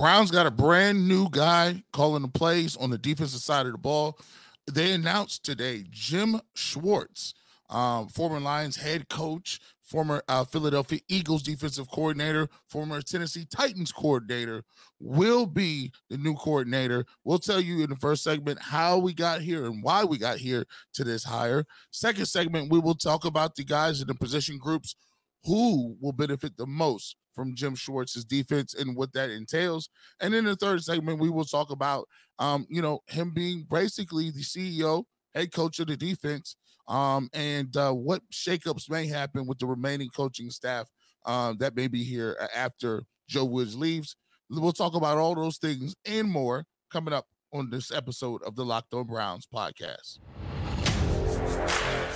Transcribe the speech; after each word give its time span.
Browns 0.00 0.30
got 0.30 0.46
a 0.46 0.50
brand 0.50 1.06
new 1.06 1.28
guy 1.28 1.84
calling 1.92 2.22
the 2.22 2.28
plays 2.28 2.74
on 2.74 2.88
the 2.88 2.96
defensive 2.96 3.42
side 3.42 3.66
of 3.66 3.72
the 3.72 3.78
ball. 3.78 4.18
They 4.66 4.92
announced 4.92 5.44
today 5.44 5.84
Jim 5.90 6.40
Schwartz, 6.54 7.34
um, 7.68 8.08
former 8.08 8.40
Lions 8.40 8.76
head 8.76 9.10
coach, 9.10 9.60
former 9.82 10.22
uh, 10.26 10.44
Philadelphia 10.46 11.00
Eagles 11.08 11.42
defensive 11.42 11.90
coordinator, 11.90 12.48
former 12.66 13.02
Tennessee 13.02 13.44
Titans 13.44 13.92
coordinator, 13.92 14.64
will 14.98 15.44
be 15.44 15.92
the 16.08 16.16
new 16.16 16.34
coordinator. 16.34 17.04
We'll 17.22 17.38
tell 17.38 17.60
you 17.60 17.84
in 17.84 17.90
the 17.90 17.96
first 17.96 18.24
segment 18.24 18.58
how 18.58 18.96
we 18.96 19.12
got 19.12 19.42
here 19.42 19.66
and 19.66 19.82
why 19.82 20.04
we 20.04 20.16
got 20.16 20.38
here 20.38 20.64
to 20.94 21.04
this 21.04 21.24
hire. 21.24 21.66
Second 21.90 22.24
segment, 22.24 22.72
we 22.72 22.78
will 22.78 22.94
talk 22.94 23.26
about 23.26 23.54
the 23.54 23.64
guys 23.64 24.00
in 24.00 24.06
the 24.06 24.14
position 24.14 24.56
groups 24.56 24.96
who 25.44 25.98
will 26.00 26.12
benefit 26.12 26.56
the 26.56 26.66
most 26.66 27.16
from 27.40 27.54
Jim 27.54 27.74
Schwartz's 27.74 28.26
defense 28.26 28.74
and 28.74 28.94
what 28.94 29.14
that 29.14 29.30
entails. 29.30 29.88
And 30.20 30.34
in 30.34 30.44
the 30.44 30.56
third 30.56 30.84
segment, 30.84 31.20
we 31.20 31.30
will 31.30 31.46
talk 31.46 31.70
about, 31.70 32.06
um, 32.38 32.66
you 32.68 32.82
know, 32.82 33.00
him 33.06 33.32
being 33.32 33.66
basically 33.70 34.30
the 34.30 34.42
CEO, 34.42 35.04
head 35.34 35.50
coach 35.50 35.78
of 35.78 35.86
the 35.86 35.96
defense, 35.96 36.56
um, 36.86 37.30
and 37.32 37.74
uh, 37.78 37.92
what 37.92 38.20
shakeups 38.30 38.90
may 38.90 39.06
happen 39.06 39.46
with 39.46 39.58
the 39.58 39.66
remaining 39.66 40.10
coaching 40.14 40.50
staff 40.50 40.90
uh, 41.24 41.54
that 41.58 41.74
may 41.74 41.88
be 41.88 42.04
here 42.04 42.36
after 42.54 43.04
Joe 43.26 43.46
Woods 43.46 43.74
leaves. 43.74 44.16
We'll 44.50 44.72
talk 44.72 44.94
about 44.94 45.16
all 45.16 45.34
those 45.34 45.56
things 45.56 45.94
and 46.04 46.28
more 46.28 46.66
coming 46.92 47.14
up 47.14 47.26
on 47.54 47.70
this 47.70 47.90
episode 47.90 48.42
of 48.42 48.54
the 48.54 48.66
Locked 48.66 48.92
On 48.92 49.04
Browns 49.04 49.46
podcast. 49.46 50.18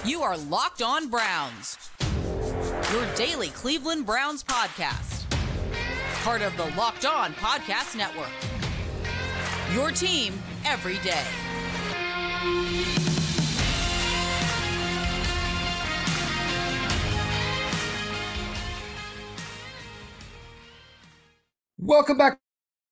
You 0.04 0.20
are 0.20 0.36
Locked 0.36 0.82
On 0.82 1.08
Browns, 1.08 1.88
your 2.92 3.06
daily 3.14 3.48
Cleveland 3.48 4.04
Browns 4.04 4.44
podcast, 4.44 5.23
part 6.24 6.40
of 6.40 6.56
the 6.56 6.64
Locked 6.74 7.04
On 7.04 7.34
Podcast 7.34 7.94
Network. 7.94 8.30
Your 9.74 9.90
team 9.90 10.32
every 10.64 10.96
day. 11.00 11.22
Welcome 21.78 22.16
back, 22.16 22.38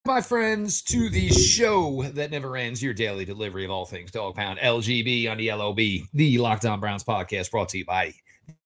my 0.05 0.21
friends, 0.21 0.83
to 0.83 1.09
the 1.09 1.31
show 1.31 2.03
that 2.03 2.31
never 2.31 2.55
ends. 2.59 2.83
Your 2.83 2.93
daily 2.93 3.25
delivery 3.25 3.65
of 3.65 3.71
all 3.71 3.87
things 3.87 4.11
Dog 4.11 4.35
Pound 4.35 4.59
LGB 4.59 5.31
on 5.31 5.39
the 5.39 5.51
LOB, 5.51 5.79
the 6.13 6.37
Locked 6.37 6.67
On 6.67 6.79
Browns 6.81 7.03
podcast, 7.03 7.51
brought 7.51 7.71
to 7.71 7.79
you 7.79 7.87
by 7.87 8.13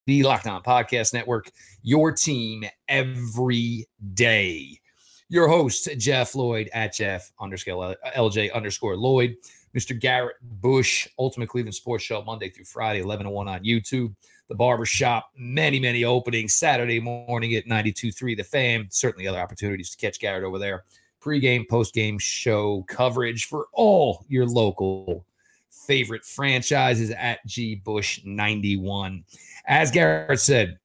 the 0.06 0.22
Locked 0.22 0.46
On 0.46 0.62
Podcast 0.62 1.12
Network. 1.12 1.50
Your 1.82 2.12
team 2.12 2.64
every 2.88 3.86
day. 4.14 4.80
Your 5.28 5.48
host 5.48 5.88
Jeff 5.98 6.34
Lloyd 6.34 6.70
at 6.72 6.94
Jeff 6.94 7.32
underscore 7.40 7.96
LJ 8.16 8.52
underscore 8.52 8.96
Lloyd. 8.96 9.36
Mr. 9.76 9.98
Garrett 9.98 10.36
Bush, 10.40 11.06
Ultimate 11.18 11.48
Cleveland 11.48 11.74
Sports 11.74 12.04
Show, 12.04 12.22
Monday 12.22 12.48
through 12.48 12.64
Friday, 12.64 13.00
11 13.00 13.26
to 13.26 13.30
1 13.30 13.46
on 13.46 13.62
YouTube 13.62 14.14
the 14.48 14.54
barbershop, 14.54 15.30
many, 15.36 15.80
many 15.80 16.04
openings 16.04 16.54
Saturday 16.54 17.00
morning 17.00 17.54
at 17.54 17.66
92.3 17.66 18.36
The 18.36 18.44
Fan. 18.44 18.86
Certainly 18.90 19.26
other 19.26 19.40
opportunities 19.40 19.90
to 19.90 19.96
catch 19.96 20.20
Garrett 20.20 20.44
over 20.44 20.58
there. 20.58 20.84
Pre-game, 21.20 21.66
post-game 21.68 22.18
show 22.18 22.84
coverage 22.86 23.46
for 23.46 23.66
all 23.72 24.24
your 24.28 24.46
local 24.46 25.26
favorite 25.70 26.24
franchises 26.24 27.10
at 27.10 27.44
G 27.46 27.74
Bush 27.74 28.20
91. 28.24 29.24
As 29.66 29.90
Garrett 29.90 30.40
said, 30.40 30.78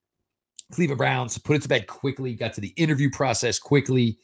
Cleveland 0.72 0.98
Browns 0.98 1.38
put 1.38 1.58
it 1.58 1.62
to 1.64 1.68
bed 1.68 1.88
quickly, 1.88 2.34
got 2.34 2.54
to 2.54 2.62
the 2.62 2.74
interview 2.78 3.10
process 3.12 3.60
quickly, 3.60 4.18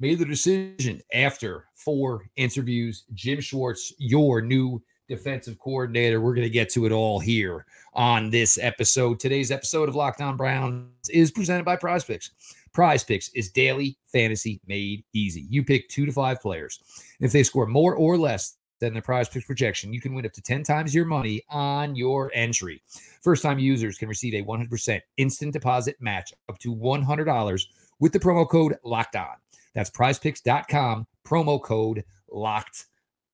made 0.00 0.18
the 0.18 0.24
decision 0.24 1.00
after 1.12 1.66
four 1.74 2.26
interviews. 2.36 3.04
Jim 3.14 3.40
Schwartz, 3.40 3.92
your 3.98 4.42
new 4.42 4.82
defensive 5.08 5.58
coordinator. 5.58 6.20
We're 6.20 6.34
going 6.34 6.46
to 6.46 6.50
get 6.50 6.70
to 6.70 6.86
it 6.86 6.92
all 6.92 7.20
here 7.20 7.64
on 7.94 8.30
this 8.30 8.58
episode. 8.58 9.20
Today's 9.20 9.50
episode 9.50 9.88
of 9.88 9.94
Locked 9.94 10.20
On 10.20 10.36
Browns 10.36 11.08
is 11.10 11.30
presented 11.30 11.64
by 11.64 11.76
Prize 11.76 12.04
Picks. 12.04 12.30
Prize 12.72 13.04
Picks 13.04 13.28
is 13.30 13.50
daily 13.50 13.98
fantasy 14.10 14.60
made 14.66 15.04
easy. 15.12 15.46
You 15.48 15.64
pick 15.64 15.88
two 15.88 16.06
to 16.06 16.12
five 16.12 16.40
players. 16.40 16.80
If 17.20 17.32
they 17.32 17.42
score 17.42 17.66
more 17.66 17.94
or 17.94 18.16
less 18.16 18.56
than 18.82 18.94
the 18.94 19.00
prize 19.00 19.28
picks 19.28 19.46
projection, 19.46 19.92
you 19.92 20.00
can 20.00 20.12
win 20.12 20.26
up 20.26 20.32
to 20.32 20.42
10 20.42 20.64
times 20.64 20.92
your 20.92 21.04
money 21.04 21.40
on 21.48 21.94
your 21.94 22.32
entry. 22.34 22.82
First 23.22 23.42
time 23.42 23.60
users 23.60 23.96
can 23.96 24.08
receive 24.08 24.34
a 24.34 24.44
100% 24.44 25.00
instant 25.16 25.52
deposit 25.52 25.96
match 26.00 26.34
up 26.48 26.58
to 26.58 26.74
$100 26.74 27.62
with 28.00 28.12
the 28.12 28.18
promo 28.18 28.46
code 28.46 28.76
locked 28.84 29.14
on. 29.14 29.36
That's 29.72 29.88
prizepicks.com, 29.88 31.06
promo 31.24 31.62
code 31.62 32.04
locked 32.28 32.86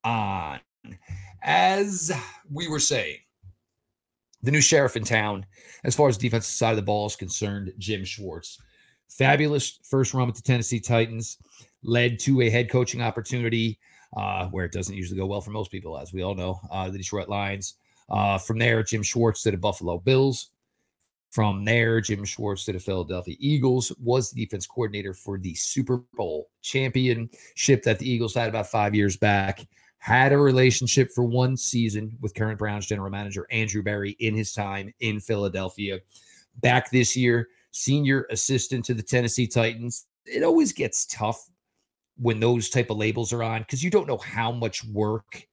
on. 0.04 0.60
As 1.42 2.12
we 2.52 2.68
were 2.68 2.78
saying, 2.78 3.16
the 4.42 4.50
new 4.50 4.60
sheriff 4.60 4.96
in 4.96 5.04
town, 5.04 5.46
as 5.82 5.96
far 5.96 6.08
as 6.08 6.18
defensive 6.18 6.52
side 6.52 6.70
of 6.70 6.76
the 6.76 6.82
ball 6.82 7.06
is 7.06 7.16
concerned, 7.16 7.72
Jim 7.78 8.04
Schwartz. 8.04 8.58
Fabulous 9.08 9.80
first 9.82 10.12
run 10.12 10.26
with 10.26 10.36
the 10.36 10.42
Tennessee 10.42 10.78
Titans, 10.78 11.38
led 11.82 12.18
to 12.18 12.42
a 12.42 12.50
head 12.50 12.68
coaching 12.68 13.00
opportunity 13.00 13.78
uh, 14.16 14.46
where 14.46 14.64
it 14.64 14.72
doesn't 14.72 14.96
usually 14.96 15.18
go 15.18 15.26
well 15.26 15.40
for 15.40 15.50
most 15.50 15.70
people, 15.70 15.98
as 15.98 16.12
we 16.12 16.22
all 16.22 16.34
know, 16.34 16.60
uh, 16.70 16.88
the 16.88 16.98
Detroit 16.98 17.28
Lions. 17.28 17.74
Uh, 18.08 18.38
from 18.38 18.58
there, 18.58 18.82
Jim 18.82 19.02
Schwartz 19.02 19.42
to 19.42 19.50
the 19.50 19.56
Buffalo 19.56 19.98
Bills. 19.98 20.50
From 21.30 21.64
there, 21.64 22.00
Jim 22.00 22.24
Schwartz 22.24 22.64
to 22.64 22.72
the 22.72 22.78
Philadelphia 22.78 23.36
Eagles 23.38 23.92
was 24.02 24.30
the 24.30 24.44
defense 24.44 24.66
coordinator 24.66 25.12
for 25.12 25.36
the 25.38 25.54
Super 25.54 25.98
Bowl 26.14 26.48
championship 26.62 27.82
that 27.82 27.98
the 27.98 28.10
Eagles 28.10 28.34
had 28.34 28.48
about 28.48 28.66
five 28.66 28.94
years 28.94 29.16
back 29.16 29.66
had 29.98 30.32
a 30.32 30.38
relationship 30.38 31.10
for 31.12 31.24
one 31.24 31.56
season 31.56 32.16
with 32.20 32.34
current 32.34 32.58
Browns 32.58 32.86
general 32.86 33.10
manager 33.10 33.46
Andrew 33.50 33.82
Berry 33.82 34.12
in 34.20 34.34
his 34.34 34.52
time 34.52 34.92
in 35.00 35.20
Philadelphia. 35.20 35.98
Back 36.60 36.90
this 36.90 37.16
year, 37.16 37.48
senior 37.72 38.26
assistant 38.30 38.84
to 38.86 38.94
the 38.94 39.02
Tennessee 39.02 39.46
Titans. 39.46 40.06
It 40.24 40.42
always 40.42 40.72
gets 40.72 41.06
tough 41.06 41.48
when 42.18 42.40
those 42.40 42.68
type 42.68 42.90
of 42.90 42.96
labels 42.96 43.32
are 43.32 43.42
on 43.42 43.62
because 43.62 43.82
you 43.82 43.90
don't 43.90 44.08
know 44.08 44.18
how 44.18 44.50
much 44.52 44.84
work, 44.84 45.46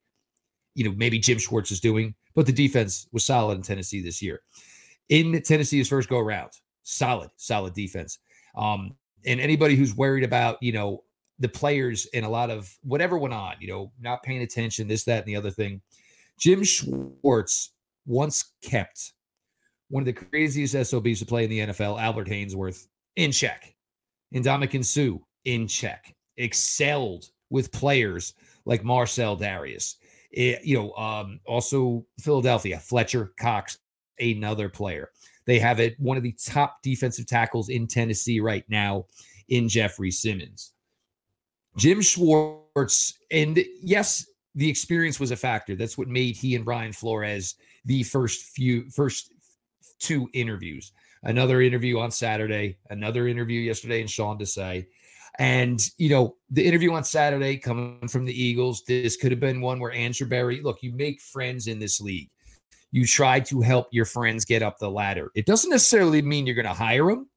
you 0.73 0.83
know, 0.83 0.93
maybe 0.97 1.19
Jim 1.19 1.37
Schwartz 1.37 1.71
is 1.71 1.79
doing, 1.79 2.15
but 2.33 2.45
the 2.45 2.51
defense 2.51 3.07
was 3.11 3.23
solid 3.23 3.55
in 3.55 3.61
Tennessee 3.61 4.01
this 4.01 4.21
year. 4.21 4.41
In 5.09 5.41
Tennessee's 5.41 5.87
first 5.87 6.09
go 6.09 6.19
around, 6.19 6.51
solid, 6.83 7.29
solid 7.37 7.73
defense. 7.73 8.19
Um, 8.57 8.95
and 9.25 9.39
anybody 9.39 9.75
who's 9.75 9.95
worried 9.95 10.23
about, 10.23 10.61
you 10.61 10.71
know, 10.71 11.03
the 11.39 11.49
players 11.49 12.07
and 12.13 12.25
a 12.25 12.29
lot 12.29 12.49
of 12.49 12.73
whatever 12.83 13.17
went 13.17 13.33
on, 13.33 13.55
you 13.59 13.67
know, 13.67 13.91
not 13.99 14.23
paying 14.23 14.41
attention, 14.41 14.87
this, 14.87 15.03
that, 15.03 15.19
and 15.19 15.27
the 15.27 15.35
other 15.35 15.51
thing. 15.51 15.81
Jim 16.39 16.63
Schwartz 16.63 17.73
once 18.05 18.53
kept 18.61 19.13
one 19.89 20.01
of 20.01 20.05
the 20.05 20.13
craziest 20.13 20.73
SOBs 20.89 21.19
to 21.19 21.25
play 21.25 21.43
in 21.43 21.49
the 21.49 21.59
NFL, 21.59 22.01
Albert 22.01 22.27
Haynesworth, 22.27 22.87
in 23.15 23.31
check. 23.31 23.75
Ndamukong 24.33 24.83
Suh 24.83 25.19
in 25.43 25.67
check. 25.67 26.14
Excelled 26.37 27.29
with 27.49 27.71
players 27.71 28.33
like 28.65 28.83
Marcell 28.83 29.37
Dareus. 29.37 29.95
It, 30.31 30.57
eh, 30.57 30.61
you 30.63 30.77
know, 30.77 30.93
um, 30.93 31.39
also 31.45 32.05
Philadelphia, 32.19 32.79
Fletcher 32.79 33.33
Cox, 33.39 33.77
another 34.19 34.69
player. 34.69 35.11
They 35.45 35.59
have 35.59 35.79
it 35.79 35.99
one 35.99 36.17
of 36.17 36.23
the 36.23 36.35
top 36.43 36.81
defensive 36.81 37.27
tackles 37.27 37.69
in 37.69 37.87
Tennessee 37.87 38.39
right 38.39 38.65
now 38.67 39.05
in 39.49 39.69
Jeffrey 39.69 40.11
Simmons. 40.11 40.73
Jim 41.77 42.01
Schwartz, 42.01 43.13
and 43.31 43.63
yes, 43.81 44.25
the 44.55 44.69
experience 44.69 45.19
was 45.19 45.31
a 45.31 45.35
factor. 45.35 45.75
That's 45.75 45.97
what 45.97 46.07
made 46.07 46.35
he 46.35 46.55
and 46.55 46.65
Brian 46.65 46.93
Flores 46.93 47.55
the 47.83 48.03
first 48.03 48.43
few 48.43 48.89
first 48.89 49.33
two 49.99 50.29
interviews. 50.33 50.91
Another 51.23 51.61
interview 51.61 51.99
on 51.99 52.11
Saturday, 52.11 52.77
another 52.89 53.27
interview 53.27 53.59
yesterday 53.59 54.01
in 54.01 54.07
Sean 54.07 54.37
Desai. 54.37 54.85
And, 55.37 55.81
you 55.97 56.09
know, 56.09 56.35
the 56.49 56.65
interview 56.65 56.93
on 56.93 57.03
Saturday 57.03 57.57
coming 57.57 58.07
from 58.07 58.25
the 58.25 58.33
Eagles, 58.33 58.83
this 58.87 59.17
could 59.17 59.31
have 59.31 59.39
been 59.39 59.59
one 59.59 59.79
where 59.79 59.91
Andrew 59.91 60.27
Berry, 60.27 60.61
look, 60.61 60.81
you 60.81 60.93
make 60.93 61.21
friends 61.21 61.67
in 61.67 61.79
this 61.79 61.99
league. 61.99 62.29
You 62.91 63.05
try 63.05 63.41
to 63.41 63.59
help 63.59 63.87
your 63.91 64.05
friends 64.05 64.45
get 64.45 64.63
up 64.63 64.77
the 64.77 64.89
ladder. 64.89 65.31
It 65.35 65.45
doesn't 65.45 65.69
necessarily 65.69 66.21
mean 66.21 66.45
you're 66.45 66.55
going 66.55 66.65
to 66.65 66.73
hire 66.73 67.07
them, 67.07 67.29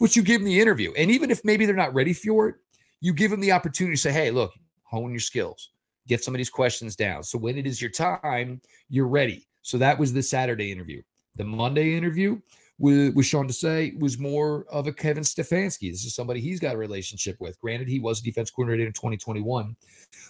but 0.00 0.16
you 0.16 0.22
give 0.22 0.40
them 0.40 0.46
the 0.46 0.60
interview. 0.60 0.92
And 0.96 1.10
even 1.10 1.30
if 1.30 1.44
maybe 1.44 1.66
they're 1.66 1.76
not 1.76 1.94
ready 1.94 2.12
for 2.12 2.48
it, 2.48 2.56
you 3.00 3.12
give 3.12 3.30
them 3.30 3.40
the 3.40 3.52
opportunity 3.52 3.94
to 3.94 4.00
say, 4.00 4.10
hey, 4.10 4.32
look, 4.32 4.52
hone 4.82 5.10
your 5.10 5.20
skills, 5.20 5.70
get 6.08 6.24
some 6.24 6.34
of 6.34 6.38
these 6.38 6.50
questions 6.50 6.96
down. 6.96 7.22
So 7.22 7.38
when 7.38 7.56
it 7.56 7.66
is 7.66 7.80
your 7.80 7.90
time, 7.90 8.60
you're 8.88 9.06
ready. 9.06 9.46
So 9.62 9.78
that 9.78 9.98
was 9.98 10.12
the 10.12 10.22
Saturday 10.22 10.72
interview. 10.72 11.02
The 11.36 11.44
Monday 11.44 11.96
interview 11.96 12.40
with, 12.78 13.14
with 13.14 13.26
Sean 13.26 13.48
Desai 13.48 13.98
was 14.00 14.18
more 14.18 14.66
of 14.70 14.86
a 14.86 14.92
Kevin 14.92 15.22
Stefanski. 15.22 15.90
This 15.90 16.04
is 16.04 16.14
somebody 16.14 16.40
he's 16.40 16.60
got 16.60 16.74
a 16.74 16.78
relationship 16.78 17.36
with. 17.40 17.60
Granted, 17.60 17.88
he 17.88 18.00
was 18.00 18.20
a 18.20 18.24
defense 18.24 18.50
coordinator 18.50 18.86
in 18.86 18.92
2021, 18.92 19.76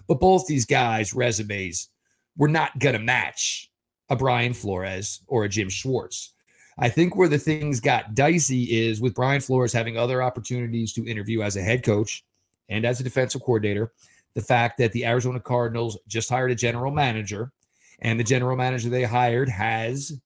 but 0.06 0.20
both 0.20 0.46
these 0.46 0.66
guys' 0.66 1.14
resumes 1.14 1.88
were 2.36 2.48
not 2.48 2.78
going 2.78 2.94
to 2.94 2.98
match 2.98 3.70
a 4.10 4.16
Brian 4.16 4.52
Flores 4.52 5.22
or 5.26 5.44
a 5.44 5.48
Jim 5.48 5.68
Schwartz. 5.68 6.34
I 6.76 6.88
think 6.88 7.16
where 7.16 7.28
the 7.28 7.38
things 7.38 7.80
got 7.80 8.14
dicey 8.14 8.64
is 8.64 9.00
with 9.00 9.14
Brian 9.14 9.40
Flores 9.40 9.72
having 9.72 9.96
other 9.96 10.22
opportunities 10.22 10.92
to 10.94 11.06
interview 11.06 11.42
as 11.42 11.56
a 11.56 11.62
head 11.62 11.84
coach 11.84 12.24
and 12.68 12.84
as 12.84 13.00
a 13.00 13.04
defensive 13.04 13.42
coordinator, 13.42 13.92
the 14.34 14.42
fact 14.42 14.78
that 14.78 14.92
the 14.92 15.06
Arizona 15.06 15.38
Cardinals 15.38 15.96
just 16.08 16.28
hired 16.28 16.50
a 16.50 16.56
general 16.56 16.90
manager, 16.90 17.52
and 18.00 18.18
the 18.18 18.24
general 18.24 18.56
manager 18.56 18.88
they 18.88 19.04
hired 19.04 19.48
has 19.48 20.20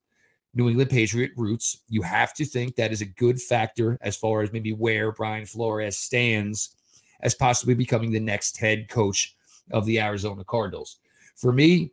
New 0.58 0.68
England 0.68 0.90
Patriot 0.90 1.30
roots. 1.36 1.78
You 1.88 2.02
have 2.02 2.34
to 2.34 2.44
think 2.44 2.74
that 2.74 2.90
is 2.90 3.00
a 3.00 3.06
good 3.06 3.40
factor 3.40 3.96
as 4.00 4.16
far 4.16 4.42
as 4.42 4.52
maybe 4.52 4.72
where 4.72 5.12
Brian 5.12 5.46
Flores 5.46 5.96
stands 5.96 6.74
as 7.20 7.32
possibly 7.32 7.74
becoming 7.74 8.10
the 8.10 8.18
next 8.18 8.58
head 8.58 8.88
coach 8.88 9.36
of 9.70 9.86
the 9.86 10.00
Arizona 10.00 10.42
Cardinals. 10.42 10.98
For 11.36 11.52
me, 11.52 11.92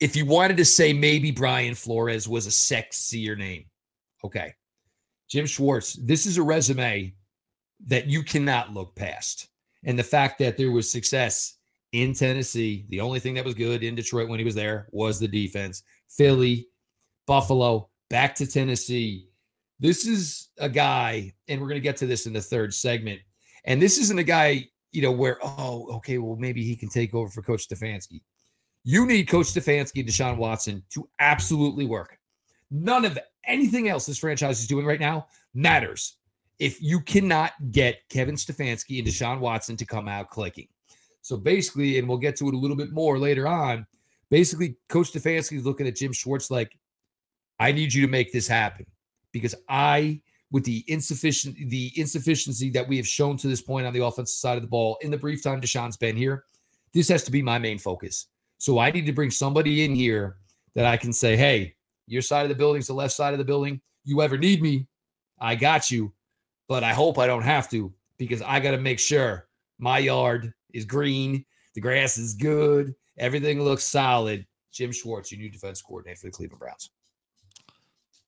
if 0.00 0.16
you 0.16 0.24
wanted 0.24 0.56
to 0.56 0.64
say 0.64 0.94
maybe 0.94 1.30
Brian 1.30 1.74
Flores 1.74 2.26
was 2.26 2.46
a 2.46 2.50
sexier 2.50 3.36
name, 3.36 3.66
okay. 4.24 4.54
Jim 5.28 5.44
Schwartz, 5.44 5.92
this 5.94 6.24
is 6.24 6.38
a 6.38 6.42
resume 6.42 7.12
that 7.86 8.06
you 8.06 8.22
cannot 8.22 8.72
look 8.72 8.94
past. 8.94 9.48
And 9.84 9.98
the 9.98 10.02
fact 10.02 10.38
that 10.38 10.56
there 10.56 10.70
was 10.70 10.90
success 10.90 11.58
in 11.92 12.14
Tennessee, 12.14 12.86
the 12.88 13.00
only 13.00 13.20
thing 13.20 13.34
that 13.34 13.44
was 13.44 13.54
good 13.54 13.82
in 13.82 13.94
Detroit 13.94 14.30
when 14.30 14.38
he 14.38 14.44
was 14.44 14.54
there 14.54 14.88
was 14.90 15.20
the 15.20 15.28
defense. 15.28 15.82
Philly, 16.08 16.68
Buffalo, 17.26 17.88
back 18.10 18.34
to 18.36 18.46
Tennessee. 18.46 19.28
This 19.80 20.06
is 20.06 20.48
a 20.58 20.68
guy, 20.68 21.32
and 21.48 21.60
we're 21.60 21.68
going 21.68 21.80
to 21.80 21.82
get 21.82 21.96
to 21.98 22.06
this 22.06 22.26
in 22.26 22.32
the 22.32 22.40
third 22.40 22.72
segment. 22.72 23.20
And 23.64 23.80
this 23.80 23.98
isn't 23.98 24.18
a 24.18 24.24
guy, 24.24 24.68
you 24.92 25.02
know, 25.02 25.12
where, 25.12 25.38
oh, 25.42 25.88
okay, 25.96 26.18
well, 26.18 26.36
maybe 26.36 26.62
he 26.62 26.76
can 26.76 26.88
take 26.88 27.14
over 27.14 27.28
for 27.28 27.42
Coach 27.42 27.68
Stefanski. 27.68 28.22
You 28.84 29.06
need 29.06 29.24
Coach 29.24 29.46
Stefanski 29.46 30.00
and 30.00 30.08
Deshaun 30.08 30.36
Watson 30.36 30.82
to 30.90 31.08
absolutely 31.18 31.86
work. 31.86 32.18
None 32.70 33.04
of 33.04 33.18
anything 33.46 33.88
else 33.88 34.06
this 34.06 34.18
franchise 34.18 34.60
is 34.60 34.66
doing 34.66 34.86
right 34.86 35.00
now 35.00 35.26
matters 35.54 36.16
if 36.58 36.80
you 36.80 37.00
cannot 37.00 37.52
get 37.70 38.08
Kevin 38.08 38.36
Stefanski 38.36 38.98
and 38.98 39.06
Deshaun 39.06 39.40
Watson 39.40 39.76
to 39.76 39.84
come 39.84 40.08
out 40.08 40.30
clicking. 40.30 40.68
So 41.22 41.36
basically, 41.36 41.98
and 41.98 42.08
we'll 42.08 42.18
get 42.18 42.36
to 42.36 42.48
it 42.48 42.54
a 42.54 42.58
little 42.58 42.76
bit 42.76 42.92
more 42.92 43.18
later 43.18 43.46
on. 43.46 43.86
Basically, 44.30 44.76
Coach 44.88 45.12
Stefanski 45.12 45.58
is 45.58 45.66
looking 45.66 45.86
at 45.86 45.96
Jim 45.96 46.12
Schwartz 46.12 46.50
like, 46.50 46.76
I 47.58 47.72
need 47.72 47.92
you 47.92 48.02
to 48.02 48.10
make 48.10 48.32
this 48.32 48.48
happen 48.48 48.86
because 49.32 49.54
I, 49.68 50.20
with 50.50 50.64
the 50.64 50.84
insufficient 50.88 51.56
the 51.70 51.92
insufficiency 51.96 52.70
that 52.70 52.86
we 52.86 52.96
have 52.96 53.06
shown 53.06 53.36
to 53.38 53.48
this 53.48 53.62
point 53.62 53.86
on 53.86 53.92
the 53.92 54.04
offensive 54.04 54.36
side 54.36 54.56
of 54.56 54.62
the 54.62 54.68
ball 54.68 54.98
in 55.00 55.10
the 55.10 55.18
brief 55.18 55.42
time 55.42 55.60
Deshaun's 55.60 55.96
been 55.96 56.16
here, 56.16 56.44
this 56.92 57.08
has 57.08 57.22
to 57.24 57.30
be 57.30 57.42
my 57.42 57.58
main 57.58 57.78
focus. 57.78 58.26
So 58.58 58.78
I 58.78 58.90
need 58.90 59.06
to 59.06 59.12
bring 59.12 59.30
somebody 59.30 59.84
in 59.84 59.94
here 59.94 60.36
that 60.74 60.84
I 60.86 60.96
can 60.96 61.12
say, 61.12 61.36
hey, 61.36 61.74
your 62.06 62.22
side 62.22 62.42
of 62.42 62.48
the 62.48 62.54
building 62.54 62.80
is 62.80 62.86
the 62.86 62.94
left 62.94 63.14
side 63.14 63.32
of 63.32 63.38
the 63.38 63.44
building. 63.44 63.80
You 64.04 64.22
ever 64.22 64.36
need 64.36 64.62
me, 64.62 64.86
I 65.40 65.54
got 65.54 65.90
you. 65.90 66.12
But 66.68 66.84
I 66.84 66.92
hope 66.92 67.18
I 67.18 67.26
don't 67.26 67.42
have 67.42 67.68
to 67.70 67.92
because 68.18 68.42
I 68.42 68.60
got 68.60 68.70
to 68.70 68.78
make 68.78 68.98
sure 68.98 69.48
my 69.78 69.98
yard 69.98 70.52
is 70.72 70.84
green, 70.84 71.44
the 71.74 71.80
grass 71.80 72.16
is 72.16 72.34
good, 72.34 72.94
everything 73.18 73.60
looks 73.62 73.84
solid. 73.84 74.46
Jim 74.72 74.92
Schwartz, 74.92 75.30
your 75.30 75.40
new 75.40 75.50
defense 75.50 75.82
coordinator 75.82 76.20
for 76.20 76.26
the 76.28 76.32
Cleveland 76.32 76.60
Browns. 76.60 76.90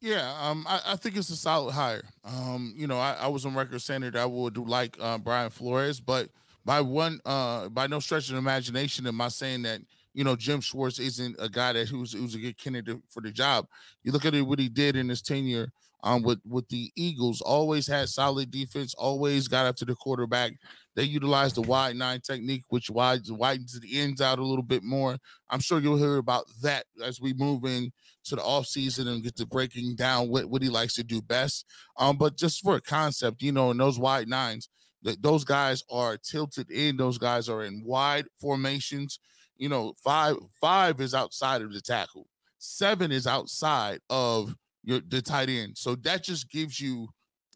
Yeah, 0.04 0.34
um, 0.38 0.66
I, 0.68 0.82
I, 0.88 0.96
think 0.96 1.16
it's 1.16 1.30
a 1.30 1.36
solid 1.36 1.72
hire. 1.72 2.02
Um, 2.26 2.74
you 2.76 2.86
know, 2.86 2.98
I, 2.98 3.14
I, 3.20 3.28
was 3.28 3.46
on 3.46 3.54
record 3.54 3.80
saying 3.80 4.02
that 4.02 4.16
I 4.16 4.26
would 4.26 4.52
do 4.52 4.62
like 4.62 4.98
uh, 5.00 5.16
Brian 5.16 5.48
Flores, 5.48 5.98
but 5.98 6.28
by 6.62 6.82
one, 6.82 7.20
uh, 7.24 7.70
by 7.70 7.86
no 7.86 8.00
stretch 8.00 8.28
of 8.28 8.36
imagination, 8.36 9.06
am 9.06 9.18
I 9.22 9.28
saying 9.28 9.62
that 9.62 9.80
you 10.12 10.22
know, 10.22 10.36
Jim 10.36 10.60
Schwartz 10.60 10.98
isn't 10.98 11.36
a 11.38 11.48
guy 11.48 11.72
that 11.72 11.88
who's 11.88 12.12
who's 12.12 12.34
a 12.34 12.38
good 12.38 12.58
candidate 12.58 12.98
for 13.08 13.22
the 13.22 13.32
job. 13.32 13.66
You 14.02 14.12
look 14.12 14.26
at 14.26 14.34
it, 14.34 14.42
what 14.42 14.58
he 14.58 14.68
did 14.68 14.94
in 14.94 15.08
his 15.08 15.22
tenure 15.22 15.72
um, 16.02 16.22
with 16.22 16.40
with 16.46 16.68
the 16.68 16.92
Eagles, 16.94 17.40
always 17.40 17.86
had 17.86 18.10
solid 18.10 18.50
defense, 18.50 18.94
always 18.94 19.48
got 19.48 19.66
after 19.66 19.86
the 19.86 19.94
quarterback. 19.94 20.52
They 20.96 21.04
utilize 21.04 21.52
the 21.52 21.62
wide 21.62 21.96
nine 21.96 22.20
technique, 22.20 22.64
which 22.68 22.90
widens 22.90 23.80
the 23.80 24.00
ends 24.00 24.20
out 24.20 24.38
a 24.38 24.44
little 24.44 24.62
bit 24.62 24.82
more. 24.82 25.18
I'm 25.50 25.60
sure 25.60 25.80
you'll 25.80 25.98
hear 25.98 26.16
about 26.16 26.44
that 26.62 26.84
as 27.02 27.20
we 27.20 27.32
move 27.32 27.64
in 27.64 27.92
to 28.24 28.36
the 28.36 28.42
off 28.42 28.66
season 28.66 29.08
and 29.08 29.22
get 29.22 29.36
to 29.36 29.46
breaking 29.46 29.96
down 29.96 30.28
what, 30.28 30.46
what 30.46 30.62
he 30.62 30.68
likes 30.68 30.94
to 30.94 31.04
do 31.04 31.20
best. 31.20 31.66
Um, 31.98 32.16
but 32.16 32.36
just 32.36 32.62
for 32.62 32.76
a 32.76 32.80
concept, 32.80 33.42
you 33.42 33.52
know, 33.52 33.70
in 33.70 33.76
those 33.76 33.98
wide 33.98 34.28
nines, 34.28 34.68
that 35.02 35.20
those 35.20 35.44
guys 35.44 35.82
are 35.90 36.16
tilted 36.16 36.70
in, 36.70 36.96
those 36.96 37.18
guys 37.18 37.48
are 37.48 37.62
in 37.62 37.82
wide 37.84 38.26
formations 38.40 39.18
you 39.56 39.68
know, 39.68 39.94
five 40.02 40.36
five 40.60 41.00
is 41.00 41.14
outside 41.14 41.62
of 41.62 41.72
the 41.72 41.80
tackle, 41.80 42.26
seven 42.58 43.12
is 43.12 43.26
outside 43.26 44.00
of 44.10 44.54
your 44.82 45.00
the 45.06 45.22
tight 45.22 45.48
end. 45.48 45.78
So 45.78 45.94
that 45.96 46.24
just 46.24 46.50
gives 46.50 46.80
you 46.80 47.08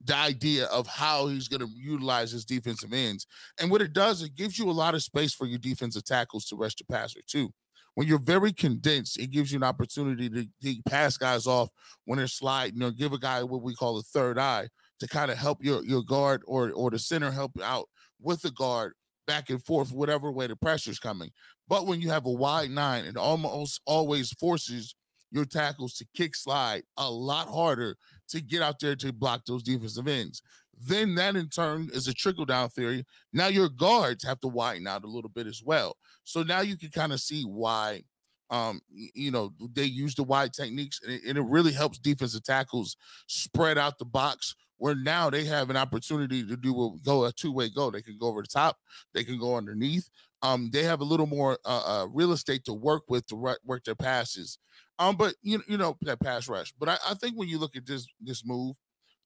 the 0.04 0.14
idea 0.14 0.66
of 0.66 0.86
how 0.86 1.26
he's 1.26 1.48
going 1.48 1.60
to 1.60 1.68
utilize 1.74 2.32
his 2.32 2.44
defensive 2.44 2.92
ends. 2.92 3.26
And 3.60 3.70
what 3.70 3.82
it 3.82 3.92
does, 3.92 4.22
it 4.22 4.34
gives 4.34 4.58
you 4.58 4.70
a 4.70 4.72
lot 4.72 4.94
of 4.94 5.02
space 5.02 5.34
for 5.34 5.46
your 5.46 5.58
defensive 5.58 6.04
tackles 6.04 6.44
to 6.46 6.56
rush 6.56 6.76
the 6.76 6.84
passer 6.84 7.20
too. 7.26 7.52
When 7.94 8.06
you're 8.06 8.18
very 8.18 8.52
condensed, 8.52 9.18
it 9.18 9.30
gives 9.30 9.50
you 9.50 9.56
an 9.56 9.64
opportunity 9.64 10.28
to, 10.30 10.46
to 10.62 10.82
pass 10.88 11.16
guys 11.16 11.46
off 11.46 11.70
when 12.04 12.18
they're 12.18 12.28
sliding 12.28 12.82
or 12.82 12.92
give 12.92 13.12
a 13.12 13.18
guy 13.18 13.42
what 13.42 13.62
we 13.62 13.74
call 13.74 13.98
a 13.98 14.02
third 14.02 14.38
eye 14.38 14.68
to 15.00 15.08
kind 15.08 15.30
of 15.30 15.38
help 15.38 15.64
your, 15.64 15.84
your 15.84 16.02
guard 16.02 16.42
or, 16.46 16.70
or 16.70 16.90
the 16.90 16.98
center 16.98 17.30
help 17.30 17.52
out 17.62 17.88
with 18.20 18.42
the 18.42 18.50
guard 18.50 18.92
back 19.26 19.50
and 19.50 19.64
forth, 19.64 19.92
whatever 19.92 20.30
way 20.30 20.46
the 20.46 20.56
pressure's 20.56 20.98
coming. 20.98 21.30
But 21.66 21.86
when 21.86 22.00
you 22.00 22.10
have 22.10 22.24
a 22.24 22.30
wide 22.30 22.70
nine, 22.70 23.04
it 23.04 23.16
almost 23.16 23.80
always 23.84 24.30
forces 24.32 24.94
your 25.30 25.44
tackles 25.44 25.94
to 25.94 26.06
kick 26.14 26.34
slide 26.34 26.82
a 26.96 27.10
lot 27.10 27.48
harder 27.48 27.96
to 28.28 28.40
get 28.40 28.62
out 28.62 28.78
there 28.80 28.96
to 28.96 29.12
block 29.12 29.44
those 29.46 29.62
defensive 29.62 30.08
ends. 30.08 30.42
Then 30.80 31.14
that 31.16 31.36
in 31.36 31.48
turn 31.48 31.90
is 31.92 32.06
a 32.06 32.14
trickle 32.14 32.44
down 32.44 32.68
theory. 32.68 33.04
Now 33.32 33.48
your 33.48 33.68
guards 33.68 34.24
have 34.24 34.40
to 34.40 34.48
widen 34.48 34.86
out 34.86 35.04
a 35.04 35.08
little 35.08 35.30
bit 35.30 35.46
as 35.46 35.62
well. 35.64 35.96
So 36.24 36.42
now 36.42 36.60
you 36.60 36.76
can 36.76 36.90
kind 36.90 37.12
of 37.12 37.20
see 37.20 37.42
why 37.42 38.04
um 38.50 38.80
you 38.90 39.30
know 39.30 39.52
they 39.74 39.84
use 39.84 40.14
the 40.14 40.22
wide 40.22 40.54
techniques 40.54 41.00
and 41.04 41.12
it, 41.12 41.20
and 41.28 41.36
it 41.36 41.44
really 41.44 41.72
helps 41.72 41.98
defensive 41.98 42.42
tackles 42.42 42.96
spread 43.26 43.76
out 43.76 43.98
the 43.98 44.06
box 44.06 44.54
where 44.78 44.94
now 44.94 45.28
they 45.28 45.44
have 45.44 45.68
an 45.70 45.76
opportunity 45.76 46.46
to 46.46 46.56
do 46.56 46.72
a 46.82 46.96
go 47.04 47.24
a 47.24 47.32
two-way 47.32 47.68
go. 47.68 47.90
They 47.90 48.02
can 48.02 48.16
go 48.18 48.28
over 48.28 48.42
the 48.42 48.48
top, 48.48 48.78
they 49.12 49.24
can 49.24 49.38
go 49.38 49.56
underneath. 49.56 50.08
Um, 50.40 50.70
they 50.72 50.84
have 50.84 51.00
a 51.00 51.04
little 51.04 51.26
more 51.26 51.58
uh, 51.64 51.82
uh 51.84 52.06
real 52.12 52.32
estate 52.32 52.64
to 52.66 52.72
work 52.72 53.02
with 53.08 53.26
to 53.26 53.36
work 53.36 53.84
their 53.84 53.96
passes. 53.96 54.58
Um, 54.98 55.16
but 55.16 55.34
you 55.42 55.62
you 55.68 55.76
know 55.76 55.96
that 56.02 56.20
pass 56.20 56.48
rush. 56.48 56.72
But 56.78 56.88
I, 56.88 56.98
I 57.10 57.14
think 57.14 57.36
when 57.36 57.48
you 57.48 57.58
look 57.58 57.76
at 57.76 57.86
this 57.86 58.06
this 58.20 58.44
move, 58.44 58.76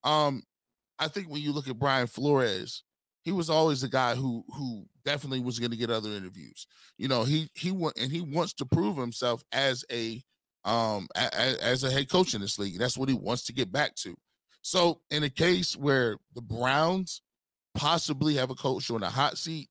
um, 0.04 0.42
I 0.98 1.08
think 1.08 1.28
when 1.28 1.42
you 1.42 1.52
look 1.52 1.68
at 1.68 1.78
Brian 1.78 2.06
Flores, 2.06 2.84
he 3.22 3.32
was 3.32 3.48
always 3.48 3.82
a 3.82 3.88
guy 3.88 4.14
who 4.14 4.44
who 4.48 4.86
definitely 5.04 5.40
was 5.40 5.58
going 5.58 5.70
to 5.70 5.76
get 5.76 5.90
other 5.90 6.10
interviews. 6.10 6.66
You 6.98 7.08
know, 7.08 7.24
he 7.24 7.50
he 7.54 7.70
went 7.70 7.98
and 7.98 8.12
he 8.12 8.20
wants 8.20 8.52
to 8.54 8.66
prove 8.66 8.96
himself 8.96 9.42
as 9.52 9.84
a 9.90 10.22
um 10.64 11.08
a, 11.16 11.62
as 11.62 11.84
a 11.84 11.90
head 11.90 12.10
coach 12.10 12.34
in 12.34 12.40
this 12.40 12.58
league. 12.58 12.78
That's 12.78 12.98
what 12.98 13.08
he 13.08 13.14
wants 13.14 13.44
to 13.44 13.52
get 13.52 13.72
back 13.72 13.94
to. 13.96 14.16
So, 14.62 15.00
in 15.10 15.24
a 15.24 15.30
case 15.30 15.76
where 15.76 16.18
the 16.34 16.40
Browns 16.40 17.20
possibly 17.74 18.34
have 18.34 18.50
a 18.50 18.54
coach 18.54 18.90
on 18.90 19.02
a 19.02 19.10
hot 19.10 19.36
seat, 19.36 19.68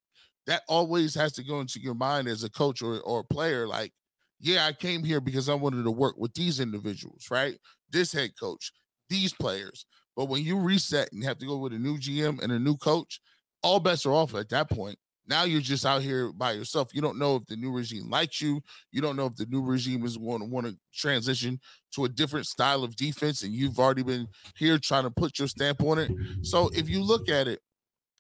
that 0.48 0.64
always 0.68 1.16
has 1.16 1.32
to 1.34 1.44
go 1.44 1.62
into 1.62 1.80
your 1.80 1.94
mind 1.94 2.28
as 2.28 2.44
a 2.44 2.50
coach 2.50 2.82
or, 2.82 3.00
or 3.00 3.22
a 3.22 3.34
player. 3.34 3.68
Like, 3.68 3.94
yeah, 4.42 4.66
I 4.66 4.74
came 4.74 5.04
here 5.04 5.22
because 5.22 5.50
I 5.50 5.54
wanted 5.54 5.84
to 5.84 5.92
work 5.92 6.16
with 6.18 6.34
these 6.34 6.60
individuals, 6.60 7.28
right? 7.30 7.58
This 7.90 8.12
head 8.12 8.32
coach, 8.40 8.72
these 9.10 9.34
players. 9.34 9.86
But 10.16 10.26
when 10.26 10.44
you 10.44 10.60
reset 10.60 11.12
and 11.12 11.22
you 11.22 11.28
have 11.28 11.38
to 11.40 11.46
go 11.46 11.58
with 11.58 11.74
a 11.74 11.80
new 11.80 11.98
GM 11.98 12.42
and 12.42 12.52
a 12.52 12.60
new 12.60 12.76
coach, 12.76 13.22
all 13.64 13.80
bets 13.80 14.06
are 14.06 14.14
off 14.14 14.36
at 14.36 14.50
that 14.50 14.70
point. 14.70 14.98
Now 15.28 15.44
you're 15.44 15.62
just 15.62 15.86
out 15.86 16.02
here 16.02 16.34
by 16.34 16.54
yourself. 16.54 16.90
You 16.94 17.02
don't 17.02 17.20
know 17.20 17.36
if 17.36 17.46
the 17.46 17.56
new 17.56 17.72
regime 17.72 18.10
likes 18.10 18.42
you. 18.42 18.62
You 18.92 19.02
don't 19.02 19.16
know 19.16 19.28
if 19.28 19.36
the 19.36 19.46
new 19.46 19.62
regime 19.62 20.04
is 20.04 20.18
going 20.18 20.40
to 20.40 20.46
want 20.46 20.66
to 20.68 20.76
transition 20.94 21.60
to 21.96 22.06
a 22.06 22.10
different 22.10 22.48
style 22.48 22.84
of 22.84 22.96
defense, 22.96 23.44
and 23.44 23.54
you've 23.54 23.80
already 23.80 24.04
been 24.04 24.28
here 24.58 24.78
trying 24.80 25.04
to 25.04 25.12
put 25.12 25.38
your 25.38 25.48
stamp 25.48 25.84
on 25.84 26.00
it. 26.00 26.12
So 26.42 26.70
if 26.74 26.90
you 26.90 27.04
look 27.04 27.30
at 27.30 27.48
it, 27.48 27.60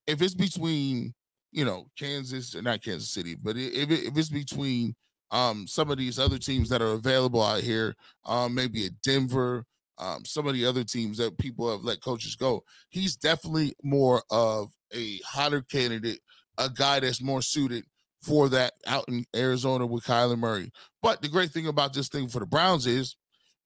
if 0.07 0.21
it's 0.21 0.35
between 0.35 1.13
you 1.51 1.65
know 1.65 1.87
Kansas 1.97 2.55
not 2.55 2.83
Kansas 2.83 3.11
City, 3.11 3.35
but 3.35 3.57
if 3.57 3.89
it, 3.89 4.05
if 4.05 4.17
it's 4.17 4.29
between 4.29 4.95
um 5.31 5.67
some 5.67 5.89
of 5.89 5.97
these 5.97 6.19
other 6.19 6.37
teams 6.37 6.69
that 6.69 6.81
are 6.81 6.91
available 6.93 7.41
out 7.41 7.61
here, 7.61 7.95
um 8.25 8.53
maybe 8.53 8.85
at 8.85 9.01
Denver, 9.01 9.65
um 9.97 10.25
some 10.25 10.47
of 10.47 10.53
the 10.53 10.65
other 10.65 10.83
teams 10.83 11.17
that 11.17 11.37
people 11.37 11.69
have 11.71 11.83
let 11.83 12.01
coaches 12.01 12.35
go, 12.35 12.63
he's 12.89 13.15
definitely 13.15 13.73
more 13.83 14.23
of 14.29 14.71
a 14.93 15.19
hotter 15.25 15.61
candidate 15.61 16.19
a 16.57 16.69
guy 16.69 16.99
that's 16.99 17.21
more 17.21 17.41
suited 17.41 17.85
for 18.21 18.49
that 18.49 18.73
out 18.85 19.05
in 19.07 19.25
Arizona 19.35 19.85
with 19.85 20.03
Kyler 20.03 20.37
Murray. 20.37 20.71
But 21.01 21.21
the 21.21 21.27
great 21.27 21.51
thing 21.51 21.67
about 21.67 21.93
this 21.93 22.07
thing 22.07 22.27
for 22.27 22.39
the 22.39 22.45
Browns 22.45 22.85
is 22.85 23.15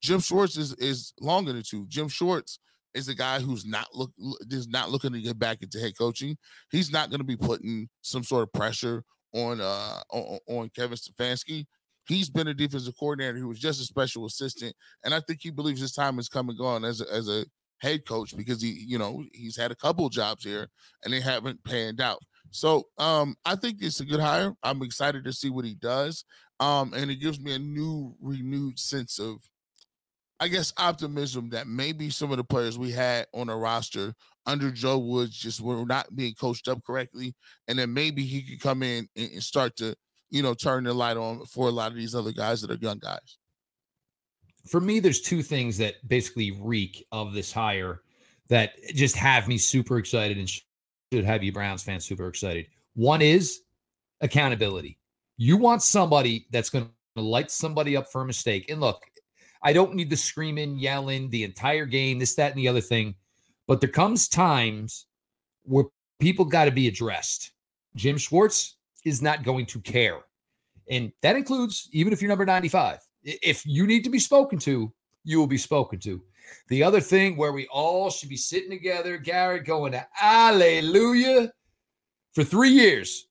Jim 0.02 0.20
Schwartz 0.20 0.58
is 0.58 0.74
is 0.76 1.14
longer 1.20 1.52
than 1.54 1.64
two. 1.64 1.86
Jim 1.88 2.08
Schwartz 2.08 2.60
is 2.94 3.10
a 3.10 3.16
guy 3.16 3.40
who's 3.40 3.66
not 3.66 3.88
look 3.94 4.12
is 4.50 4.68
not 4.68 4.92
looking 4.92 5.12
to 5.12 5.22
get 5.22 5.38
back 5.38 5.62
into 5.62 5.80
head 5.80 5.98
coaching. 5.98 6.38
He's 6.72 6.92
not 6.92 7.10
going 7.10 7.20
to 7.20 7.26
be 7.26 7.36
putting 7.36 7.90
some 8.02 8.24
sort 8.24 8.44
of 8.44 8.54
pressure 8.54 9.04
on 9.36 9.62
uh 9.62 10.02
on, 10.12 10.40
on 10.48 10.70
Kevin 10.70 10.98
Stefanski. 10.98 11.66
He's 12.08 12.30
been 12.30 12.48
a 12.48 12.54
defensive 12.54 12.94
coordinator 13.00 13.36
He 13.38 13.44
was 13.44 13.60
just 13.60 13.82
a 13.82 13.86
special 13.86 14.26
assistant, 14.26 14.76
and 15.04 15.14
I 15.14 15.20
think 15.20 15.40
he 15.42 15.52
believes 15.52 15.82
his 15.82 15.94
time 15.94 16.20
is 16.20 16.30
coming 16.30 16.58
on 16.60 16.86
as 16.86 17.02
a, 17.02 17.12
as 17.14 17.28
a 17.30 17.46
head 17.80 18.06
coach 18.08 18.36
because 18.38 18.62
he 18.62 18.72
you 18.72 18.98
know 18.98 19.24
he's 19.34 19.58
had 19.58 19.72
a 19.72 19.76
couple 19.76 20.08
jobs 20.10 20.44
here 20.44 20.68
and 21.04 21.14
they 21.14 21.22
haven't 21.22 21.64
panned 21.64 22.02
out. 22.02 22.20
So 22.52 22.86
um, 22.98 23.36
I 23.46 23.56
think 23.56 23.78
it's 23.82 24.00
a 24.00 24.06
good 24.06 24.20
hire. 24.20 24.54
I'm 24.64 24.82
excited 24.82 25.24
to 25.26 25.34
see 25.34 25.50
what 25.50 25.66
he 25.66 25.76
does. 25.76 26.24
Um, 26.60 26.94
and 26.94 27.12
it 27.12 27.16
gives 27.16 27.40
me 27.40 27.54
a 27.54 27.60
new, 27.60 28.16
renewed 28.22 28.80
sense 28.80 29.20
of, 29.20 29.42
I 30.40 30.48
guess, 30.48 30.74
optimism 30.78 31.50
that 31.50 31.68
maybe 31.68 32.10
some 32.10 32.32
of 32.32 32.38
the 32.38 32.44
players 32.44 32.78
we 32.78 32.92
had 32.92 33.28
on 33.34 33.48
the 33.48 33.56
roster 33.56 34.14
under 34.46 34.72
Joe 34.72 34.98
Woods 34.98 35.38
just 35.38 35.62
were 35.62 35.86
not 35.86 36.16
being 36.16 36.34
coached 36.34 36.68
up 36.68 36.84
correctly, 36.86 37.36
and 37.68 37.78
then 37.78 37.94
maybe 37.94 38.24
he 38.24 38.42
could 38.42 38.62
come 38.62 38.84
in 38.84 39.08
and, 39.16 39.32
and 39.32 39.44
start 39.44 39.76
to, 39.78 39.96
you 40.30 40.42
know, 40.44 40.54
turn 40.54 40.84
the 40.84 40.94
light 40.94 41.18
on 41.18 41.46
for 41.46 41.68
a 41.68 41.72
lot 41.72 41.92
of 41.92 41.98
these 41.98 42.16
other 42.16 42.32
guys 42.32 42.62
that 42.62 42.72
are 42.72 42.76
young 42.76 43.00
guys. 43.00 43.38
For 44.68 44.82
me, 44.82 45.00
there's 45.00 45.22
two 45.22 45.44
things 45.44 45.78
that 45.78 45.96
basically 46.08 46.52
reek 46.62 47.06
of 47.12 47.34
this 47.34 47.52
hire 47.52 48.02
that 48.50 48.74
just 48.94 49.16
have 49.16 49.48
me 49.48 49.58
super 49.58 49.98
excited 49.98 50.38
and 50.38 50.50
should 50.50 51.26
have 51.26 51.44
you 51.44 51.52
Browns 51.52 51.84
fans 51.84 52.06
super 52.06 52.28
excited. 52.28 52.68
One 52.96 53.22
is 53.22 53.62
accountability. 54.22 54.98
You 55.38 55.58
want 55.58 55.82
somebody 55.82 56.48
that's 56.52 56.70
going 56.70 56.90
to 57.16 57.22
light 57.22 57.52
somebody 57.52 57.96
up 57.98 58.12
for 58.12 58.22
a 58.22 58.26
mistake. 58.26 58.70
And 58.70 58.82
look, 58.82 59.04
I 59.62 59.74
don't 59.74 59.96
need 59.96 60.10
the 60.10 60.18
screaming, 60.18 60.78
yelling 60.78 61.30
the 61.30 61.44
entire 61.44 61.86
game, 61.86 62.20
this, 62.20 62.36
that, 62.36 62.52
and 62.52 62.60
the 62.60 62.68
other 62.68 62.82
thing. 62.82 63.16
But 63.68 63.82
there 63.82 63.90
comes 63.90 64.28
times 64.28 65.08
where 65.64 65.86
people 66.20 66.46
got 66.46 66.66
to 66.66 66.72
be 66.72 66.88
addressed. 66.88 67.52
Jim 67.96 68.18
Schwartz 68.18 68.78
is 69.04 69.22
not 69.22 69.44
going 69.44 69.66
to 69.68 69.80
care. 69.82 70.20
And 70.90 71.12
that 71.22 71.36
includes 71.36 71.90
even 71.92 72.14
if 72.14 72.22
you're 72.22 72.30
number 72.30 72.46
95. 72.46 73.00
If 73.24 73.66
you 73.66 73.88
need 73.88 74.04
to 74.04 74.10
be 74.10 74.20
spoken 74.20 74.60
to, 74.60 74.94
you 75.24 75.40
will 75.40 75.48
be 75.48 75.58
spoken 75.58 76.00
to. 76.00 76.22
The 76.68 76.84
other 76.84 77.02
thing 77.02 77.38
where 77.38 77.54
we 77.54 77.68
all 77.68 78.12
should 78.12 78.30
be 78.30 78.38
sitting 78.38 78.70
together, 78.70 79.18
Garrett, 79.18 79.66
going 79.66 79.94
to 79.94 80.06
Alleluia. 80.22 81.52
For 82.34 82.44
three 82.44 82.70
years, 82.70 83.28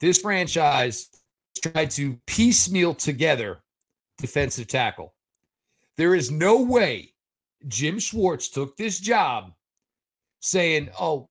this 0.00 0.18
franchise 0.18 1.08
tried 1.62 1.90
to 1.92 2.18
piecemeal 2.26 2.94
together 2.94 3.62
defensive 4.18 4.68
tackle. 4.68 5.14
There 5.96 6.14
is 6.14 6.30
no 6.30 6.62
way 6.62 7.12
Jim 7.68 7.98
Schwartz 7.98 8.48
took 8.48 8.76
this 8.76 8.98
job 9.00 9.52
saying, 10.40 10.90
oh, 11.00 11.28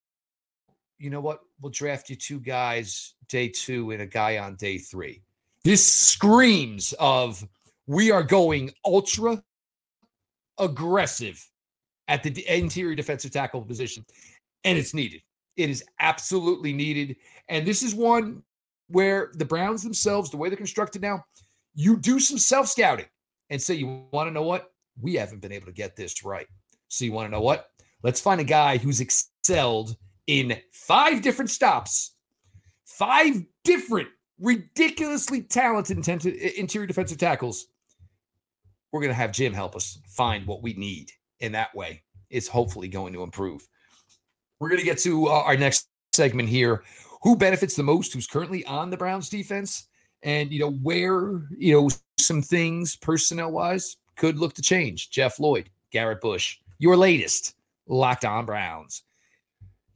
you 0.98 1.10
know 1.10 1.22
what? 1.22 1.40
We'll 1.62 1.72
draft 1.72 2.10
you 2.10 2.16
two 2.16 2.40
guys 2.40 3.16
day 3.28 3.50
two 3.50 3.92
and 3.92 4.02
a 4.02 4.06
guy 4.06 4.38
on 4.38 4.56
day 4.56 4.78
three. 4.78 5.22
This 5.64 5.86
screams 5.86 6.94
of 7.00 7.44
we 7.88 8.12
are 8.12 8.24
going 8.24 8.72
ultra 8.86 9.42
aggressive 10.60 11.44
at 12.08 12.24
the 12.24 12.46
interior 12.48 12.96
defensive 12.96 13.32
tackle 13.32 13.62
position, 13.62 14.06
and 14.64 14.78
it's 14.78 14.94
needed. 14.94 15.22
It 15.58 15.70
is 15.70 15.84
absolutely 16.00 16.74
needed. 16.74 17.16
And 17.50 17.66
this 17.66 17.82
is 17.82 17.96
one 17.96 18.44
where 18.88 19.32
the 19.34 19.46
Browns 19.46 19.84
themselves, 19.84 20.30
the 20.30 20.38
way 20.38 20.50
they're 20.50 20.58
constructed 20.58 21.02
now, 21.02 21.24
you 21.74 21.98
do 21.98 22.20
some 22.20 22.38
self 22.38 22.68
scouting 22.68 23.08
and 23.50 23.62
say, 23.62 23.74
you 23.76 24.06
want 24.12 24.28
to 24.28 24.32
know 24.32 24.44
what? 24.44 24.72
We 25.02 25.16
haven't 25.16 25.42
been 25.42 25.52
able 25.52 25.68
to 25.68 25.74
get 25.74 25.96
this 25.96 26.24
right. 26.24 26.48
So 26.88 27.06
you 27.06 27.12
want 27.12 27.28
to 27.28 27.32
know 27.32 27.42
what? 27.42 27.70
Let's 28.06 28.22
find 28.22 28.40
a 28.40 28.46
guy 28.46 28.78
who's 28.78 29.02
excelled 29.02 29.98
in 30.28 30.56
five 30.72 31.24
different 31.24 31.50
stops, 31.50 32.14
five 32.86 33.44
different 33.64 34.10
ridiculously 34.40 35.42
talented 35.42 36.08
interior 36.08 36.86
defensive 36.86 37.18
tackles 37.18 37.66
we're 38.96 39.02
going 39.02 39.12
to 39.12 39.16
have 39.16 39.34
Jim 39.34 39.54
help 39.54 39.76
us 39.76 40.00
find 40.08 40.48
what 40.48 40.64
we 40.64 40.74
need. 40.74 41.12
In 41.42 41.52
that 41.52 41.76
way, 41.76 42.02
it's 42.30 42.48
hopefully 42.48 42.88
going 42.88 43.12
to 43.12 43.24
improve. 43.24 43.68
We're 44.60 44.70
going 44.70 44.80
to 44.80 44.86
get 44.86 45.00
to 45.00 45.28
uh, 45.28 45.42
our 45.42 45.58
next 45.58 45.90
segment 46.14 46.48
here. 46.48 46.82
Who 47.24 47.36
benefits 47.36 47.76
the 47.76 47.84
most? 47.84 48.14
Who's 48.14 48.26
currently 48.26 48.64
on 48.64 48.90
the 48.90 48.96
Browns 48.96 49.28
defense? 49.28 49.88
And, 50.24 50.50
you 50.50 50.60
know, 50.60 50.72
where, 50.72 51.42
you 51.58 51.74
know, 51.74 51.90
some 52.18 52.42
things 52.42 52.96
personnel 52.96 53.52
wise 53.52 53.98
could 54.16 54.38
look 54.38 54.54
to 54.54 54.62
change. 54.62 55.10
Jeff 55.10 55.42
Lloyd, 55.42 55.70
Garrett 55.92 56.22
Bush, 56.22 56.60
your 56.80 56.96
latest 56.96 57.55
Locked 57.88 58.26
On 58.26 58.46
Browns. 58.46 59.04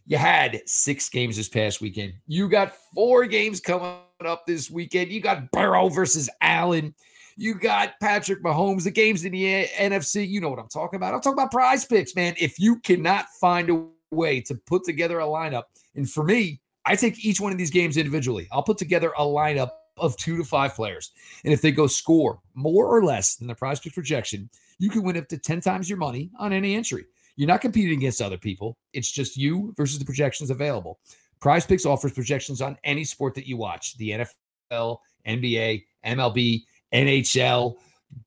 You 0.06 0.18
had 0.18 0.62
six 0.66 1.08
games 1.10 1.38
this 1.38 1.50
past 1.50 1.82
weekend. 1.82 2.14
You 2.26 2.50
got 2.50 2.74
four 2.96 3.26
games 3.28 3.60
coming 3.60 4.00
up 4.26 4.46
this 4.48 4.70
weekend. 4.70 5.12
You 5.12 5.22
got 5.22 5.52
Burrow 5.52 5.90
versus 5.90 6.30
Allen. 6.42 6.96
You 7.38 7.54
got 7.54 8.00
Patrick 8.02 8.44
Mahomes, 8.44 8.84
the 8.84 8.92
games 8.92 9.24
in 9.24 9.32
the 9.32 9.68
NFC. 9.78 10.28
You 10.28 10.42
know 10.42 10.50
what 10.50 10.60
I'm 10.60 10.68
talking 10.68 10.98
about. 10.98 11.14
I'm 11.14 11.22
talking 11.22 11.38
about 11.38 11.52
prize 11.52 11.86
picks, 11.86 12.16
man. 12.16 12.34
If 12.40 12.60
you 12.60 12.80
cannot 12.80 13.28
find 13.40 13.70
a 13.70 13.86
way 14.12 14.42
to 14.42 14.56
put 14.56 14.84
together 14.84 15.20
a 15.20 15.26
lineup, 15.26 15.64
and 15.96 16.10
for 16.10 16.24
me, 16.24 16.60
I 16.86 16.96
take 16.96 17.24
each 17.24 17.40
one 17.40 17.52
of 17.52 17.58
these 17.58 17.70
games 17.70 17.96
individually. 17.96 18.48
I'll 18.52 18.64
put 18.64 18.80
together 18.80 19.14
a 19.16 19.22
lineup 19.22 19.70
of 19.96 20.18
two 20.18 20.38
to 20.38 20.44
five 20.44 20.74
players. 20.74 21.12
And 21.44 21.54
if 21.54 21.62
they 21.62 21.72
go 21.72 21.88
score 21.88 22.40
more 22.56 22.88
or 22.88 23.04
less 23.04 23.36
than 23.36 23.48
the 23.48 23.56
prize 23.56 23.80
pick 23.80 23.94
projection, 23.94 24.50
you 24.80 24.90
can 24.90 25.04
win 25.04 25.18
up 25.18 25.28
to 25.28 25.38
10 25.38 25.62
times 25.62 25.90
your 25.90 25.98
money 25.98 26.32
on 26.40 26.52
any 26.52 26.76
entry. 26.76 27.06
You're 27.40 27.48
not 27.48 27.62
competing 27.62 27.98
against 27.98 28.22
other 28.22 28.38
people. 28.38 28.78
It's 28.92 29.10
just 29.10 29.38
you 29.38 29.74
versus 29.78 29.98
the 29.98 30.04
projections 30.04 30.50
available. 30.50 31.00
Prize 31.40 31.66
Picks 31.66 31.86
offers 31.86 32.12
projections 32.12 32.62
on 32.62 32.78
any 32.84 33.06
sport 33.06 33.34
that 33.36 33.48
you 33.48 33.56
watch 33.56 33.96
the 33.96 34.28
NFL, 34.72 34.98
NBA, 35.26 35.86
MLB, 36.06 36.64
NHL, 36.94 37.76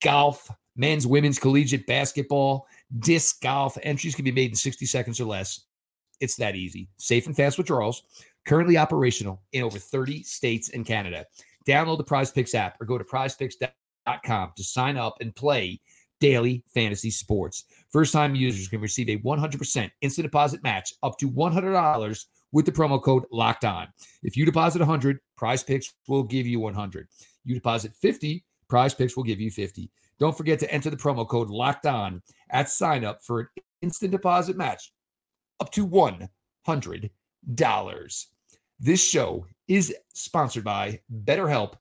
golf, 0.03 0.51
men's, 0.77 1.07
women's, 1.07 1.39
collegiate 1.39 1.87
basketball, 1.87 2.67
disc 3.01 3.43
golf. 3.43 3.77
Entries 3.83 4.15
can 4.15 4.25
be 4.25 4.33
made 4.33 4.49
in 4.49 4.57
60 4.57 4.87
seconds 4.87 5.21
or 5.21 5.27
less. 5.27 5.67
It's 6.23 6.37
that 6.37 6.57
easy. 6.57 6.89
Safe 6.97 7.27
and 7.27 7.37
fast 7.37 7.59
withdrawals. 7.59 8.05
Currently 8.47 8.79
operational 8.79 9.43
in 9.53 9.63
over 9.63 9.79
30 9.79 10.23
states 10.23 10.71
and 10.71 10.87
Canada. 10.87 11.27
Download 11.69 11.99
the 11.99 12.05
Prize 12.05 12.33
Picks 12.33 12.55
app 12.55 12.81
or 12.81 12.87
go 12.87 12.97
to 12.97 13.05
prizepicks.com 13.05 14.53
to 14.57 14.65
sign 14.65 14.97
up 14.97 15.19
and 15.21 15.37
play 15.37 15.83
daily 16.23 16.63
fantasy 16.73 17.11
sports. 17.11 17.65
First 17.91 18.13
time 18.13 18.37
users 18.37 18.69
can 18.69 18.81
receive 18.81 19.09
a 19.09 19.19
100% 19.19 19.91
instant 20.03 20.25
deposit 20.25 20.63
match 20.63 20.95
up 21.03 21.19
to 21.19 21.29
$100 21.29 22.25
with 22.53 22.65
the 22.65 22.71
promo 22.71 23.03
code 23.03 23.25
locked 23.33 23.65
on. 23.65 23.89
If 24.23 24.37
you 24.37 24.45
deposit 24.45 24.79
100, 24.79 25.19
Prize 25.37 25.65
Picks 25.65 25.93
will 26.07 26.23
give 26.23 26.47
you 26.47 26.61
100. 26.61 27.09
You 27.45 27.57
deposit 27.57 27.93
50, 28.01 28.45
Prize 28.69 28.95
Picks 28.95 29.17
will 29.17 29.25
give 29.25 29.41
you 29.41 29.51
50. 29.51 29.91
Don't 30.21 30.37
forget 30.37 30.61
to 30.61 30.73
enter 30.73 30.91
the 30.91 30.97
promo 30.97 31.29
code 31.29 31.51
locked 31.51 31.87
on 31.87 32.23
at 32.51 32.71
sign 32.71 33.05
up 33.05 33.25
for 33.25 33.41
an 33.41 33.49
instant 33.81 34.13
deposit 34.13 34.57
match 34.57 34.93
up 35.59 35.73
to 35.73 35.89
$100. 35.89 37.11
This 38.79 39.05
show 39.05 39.47
is 39.67 39.93
sponsored 40.15 40.63
by 40.63 41.01
BetterHelp 41.25 41.73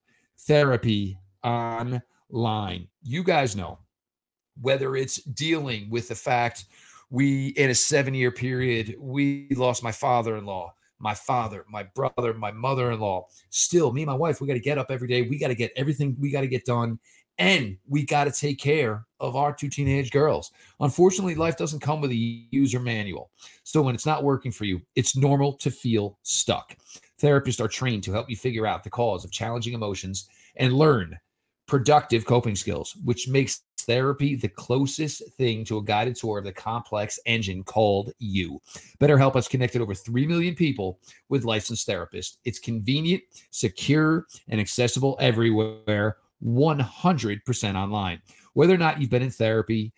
Therapy 0.48 1.20
Online. 1.44 2.88
You 3.04 3.24
guys 3.24 3.56
know 3.56 3.78
whether 4.60 4.96
it's 4.96 5.18
dealing 5.18 5.90
with 5.90 6.08
the 6.08 6.16
fact 6.16 6.66
we, 7.10 7.50
in 7.50 7.70
a 7.70 7.76
seven 7.76 8.14
year 8.14 8.32
period, 8.32 8.96
we 9.00 9.48
lost 9.52 9.84
my 9.84 9.92
father 9.92 10.38
in 10.38 10.46
law 10.46 10.74
my 11.02 11.16
father, 11.16 11.66
my 11.70 11.84
brother, 11.84 12.34
my 12.34 12.52
mother 12.52 12.92
in 12.92 13.00
law. 13.00 13.28
Still, 13.50 13.92
me 13.92 14.04
and 14.04 14.10
my 14.10 14.16
wife, 14.16 14.40
we 14.40 14.48
got 14.48 14.54
to 14.54 14.60
get 14.60 14.78
up 14.78 14.92
every 14.92 15.08
day. 15.08 15.24
We 15.24 15.38
got 15.38 15.48
to 15.48 15.56
get 15.56 15.72
everything 15.76 16.16
we 16.20 16.32
got 16.32 16.42
to 16.42 16.48
get 16.48 16.66
done. 16.66 17.00
And 17.38 17.78
we 17.88 18.06
got 18.06 18.26
to 18.26 18.32
take 18.32 18.60
care 18.60 19.06
of 19.20 19.36
our 19.36 19.54
two 19.54 19.70
teenage 19.70 20.12
girls. 20.12 20.52
Unfortunately, 20.80 21.34
life 21.34 21.58
doesn't 21.58 21.80
come 21.80 22.02
with 22.02 22.12
a 22.12 22.16
user 22.16 22.80
manual. 22.80 23.32
So 23.64 23.82
when 23.82 23.96
it's 23.96 24.06
not 24.06 24.24
working 24.24 24.52
for 24.52 24.66
you, 24.66 24.82
it's 24.96 25.18
normal 25.18 25.54
to 25.54 25.72
feel 25.72 26.20
stuck. 26.22 26.76
Therapists 27.20 27.64
are 27.64 27.68
trained 27.68 28.04
to 28.04 28.12
help 28.12 28.30
you 28.30 28.36
figure 28.36 28.68
out 28.68 28.84
the 28.84 28.90
cause 28.90 29.26
of 29.26 29.32
challenging 29.32 29.74
emotions 29.74 30.28
and 30.58 30.74
learn 30.74 31.18
productive 31.68 32.26
coping 32.26 32.56
skills, 32.56 32.96
which 33.06 33.28
makes 33.28 33.62
therapy 33.86 34.36
the 34.36 34.48
closest 34.48 35.24
thing 35.38 35.64
to 35.66 35.78
a 35.78 35.84
guided 35.84 36.16
tour 36.16 36.40
of 36.40 36.46
the 36.46 36.52
complex 36.52 37.20
engine 37.26 37.64
called 37.64 38.12
you. 38.20 38.62
BetterHelp 39.00 39.36
has 39.36 39.48
connected 39.48 39.82
over 39.82 39.94
3 39.94 40.28
million 40.28 40.56
people 40.56 41.00
with 41.30 41.46
licensed 41.46 41.88
therapists. 41.88 42.38
It's 42.46 42.60
convenient, 42.60 43.24
secure, 43.50 44.28
and 44.50 44.60
accessible 44.60 45.18
everywhere, 45.20 46.18
100% 46.44 47.76
online. 47.76 48.22
Whether 48.54 48.74
or 48.74 48.80
not 48.80 49.00
you've 49.00 49.10
been 49.10 49.22
in 49.22 49.32
therapy 49.32 49.94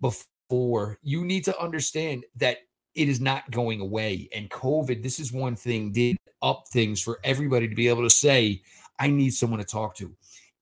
before, 0.00 0.98
you 1.02 1.24
need 1.24 1.44
to 1.44 1.60
understand 1.60 2.24
that 2.36 2.58
it 2.94 3.08
is 3.08 3.20
not 3.20 3.50
going 3.50 3.80
away. 3.80 4.28
And 4.34 4.50
COVID, 4.50 5.02
this 5.02 5.20
is 5.20 5.32
one 5.32 5.56
thing, 5.56 5.92
did 5.92 6.16
up 6.42 6.66
things 6.68 7.02
for 7.02 7.20
everybody 7.24 7.68
to 7.68 7.74
be 7.74 7.88
able 7.88 8.02
to 8.02 8.10
say, 8.10 8.62
I 8.98 9.08
need 9.08 9.30
someone 9.30 9.60
to 9.60 9.64
talk 9.64 9.94
to 9.96 10.14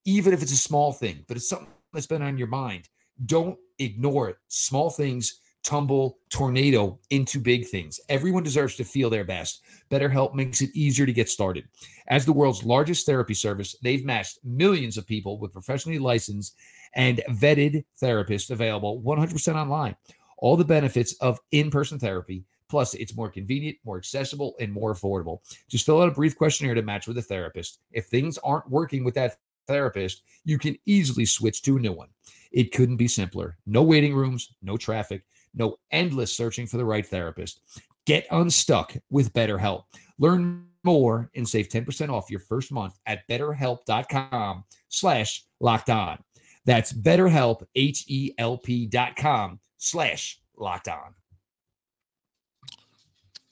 even 0.06 0.32
if 0.32 0.40
it's 0.40 0.52
a 0.52 0.56
small 0.56 0.92
thing, 0.92 1.24
but 1.26 1.36
it's 1.36 1.48
something 1.48 1.68
that's 1.96 2.06
been 2.06 2.22
on 2.22 2.38
your 2.38 2.46
mind. 2.46 2.88
Don't 3.26 3.58
ignore 3.78 4.28
it. 4.28 4.36
Small 4.48 4.90
things 4.90 5.40
tumble 5.64 6.18
tornado 6.30 6.98
into 7.10 7.40
big 7.40 7.66
things. 7.66 7.98
Everyone 8.08 8.44
deserves 8.44 8.76
to 8.76 8.84
feel 8.84 9.10
their 9.10 9.24
best. 9.24 9.62
BetterHelp 9.90 10.32
makes 10.34 10.62
it 10.62 10.70
easier 10.74 11.06
to 11.06 11.12
get 11.12 11.28
started. 11.28 11.66
As 12.06 12.24
the 12.24 12.32
world's 12.32 12.62
largest 12.62 13.04
therapy 13.04 13.34
service, 13.34 13.74
they've 13.82 14.04
matched 14.04 14.38
millions 14.44 14.96
of 14.96 15.08
people 15.08 15.40
with 15.40 15.52
professionally 15.52 15.98
licensed 15.98 16.54
and 16.94 17.20
vetted 17.30 17.84
therapists 18.00 18.50
available 18.50 19.02
100% 19.02 19.54
online. 19.56 19.96
All 20.38 20.56
the 20.56 20.64
benefits 20.64 21.14
of 21.14 21.40
in 21.50 21.70
person 21.70 21.98
therapy 21.98 22.44
Plus, 22.68 22.94
it's 22.94 23.16
more 23.16 23.30
convenient, 23.30 23.78
more 23.84 23.96
accessible, 23.96 24.54
and 24.58 24.72
more 24.72 24.92
affordable. 24.92 25.38
Just 25.68 25.86
fill 25.86 26.02
out 26.02 26.08
a 26.08 26.12
brief 26.12 26.36
questionnaire 26.36 26.74
to 26.74 26.82
match 26.82 27.06
with 27.06 27.18
a 27.18 27.22
therapist. 27.22 27.78
If 27.92 28.06
things 28.06 28.38
aren't 28.38 28.68
working 28.68 29.04
with 29.04 29.14
that 29.14 29.36
therapist, 29.66 30.22
you 30.44 30.58
can 30.58 30.76
easily 30.86 31.24
switch 31.24 31.62
to 31.62 31.76
a 31.76 31.80
new 31.80 31.92
one. 31.92 32.08
It 32.52 32.72
couldn't 32.72 32.96
be 32.96 33.08
simpler. 33.08 33.58
No 33.66 33.82
waiting 33.82 34.14
rooms, 34.14 34.54
no 34.62 34.76
traffic, 34.76 35.24
no 35.54 35.76
endless 35.90 36.36
searching 36.36 36.66
for 36.66 36.76
the 36.76 36.84
right 36.84 37.06
therapist. 37.06 37.60
Get 38.06 38.26
unstuck 38.30 38.94
with 39.10 39.32
BetterHelp. 39.32 39.84
Learn 40.18 40.66
more 40.84 41.30
and 41.34 41.48
save 41.48 41.68
10% 41.68 42.08
off 42.08 42.30
your 42.30 42.40
first 42.40 42.70
month 42.72 42.94
at 43.06 43.26
betterhelp.com 43.28 44.64
slash 44.88 45.44
locked 45.60 45.90
on. 45.90 46.18
That's 46.64 46.92
betterhelp, 46.92 47.62
H-E-L-P 47.74 48.86
dot 48.86 49.16
com 49.16 49.60
slash 49.78 50.40
locked 50.56 50.88
on. 50.88 51.14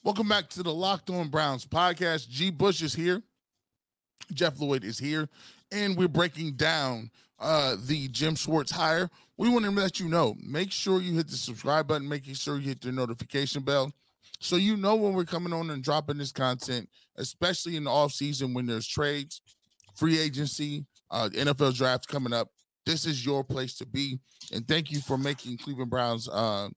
Welcome 0.03 0.29
back 0.29 0.51
to 0.51 0.63
the 0.63 0.75
Locked 0.75 1.09
On 1.11 1.29
Browns 1.29 1.65
podcast. 1.65 2.29
G. 2.29 2.51
Bush 2.51 2.83
is 2.83 2.95
here. 2.95 3.23
Jeff 4.33 4.61
Lloyd 4.61 4.85
is 4.85 4.99
here. 4.99 5.29
And 5.73 5.97
we're 5.97 6.09
breaking 6.09 6.53
down 6.53 7.11
uh, 7.39 7.77
the 7.79 8.09
Jim 8.09 8.37
Schwartz 8.37 8.71
hire. 8.71 9.11
We 9.37 9.49
want 9.49 9.65
to 9.65 9.71
let 9.71 9.99
you 9.99 10.09
know. 10.09 10.37
Make 10.41 10.71
sure 10.71 11.01
you 11.01 11.15
hit 11.15 11.29
the 11.29 11.37
subscribe 11.37 11.89
button, 11.89 12.09
making 12.09 12.35
sure 12.35 12.57
you 12.59 12.69
hit 12.69 12.81
the 12.81 12.93
notification 12.93 13.63
bell 13.63 13.93
so 14.45 14.57
you 14.57 14.77
know 14.77 14.95
when 14.95 15.15
we're 15.15 15.25
coming 15.25 15.55
on 15.55 15.71
and 15.71 15.83
dropping 15.83 16.19
this 16.19 16.31
content, 16.31 16.91
especially 17.17 17.77
in 17.77 17.85
the 17.85 17.91
off 17.91 18.13
season 18.13 18.53
when 18.53 18.67
there's 18.67 18.87
trades, 18.87 19.41
free 19.97 20.19
agency, 20.19 20.85
uh, 21.11 21.31
NFL 21.33 21.75
draft 21.75 22.09
coming 22.09 22.35
up. 22.35 22.49
This 22.85 23.07
is 23.07 23.25
your 23.25 23.43
place 23.43 23.75
to 23.77 23.87
be. 23.87 24.19
And 24.53 24.69
thank 24.69 24.91
you 24.91 25.01
for 25.01 25.17
making 25.17 25.57
Cleveland 25.57 25.91
Browns, 25.91 26.29
uh, 26.29 26.69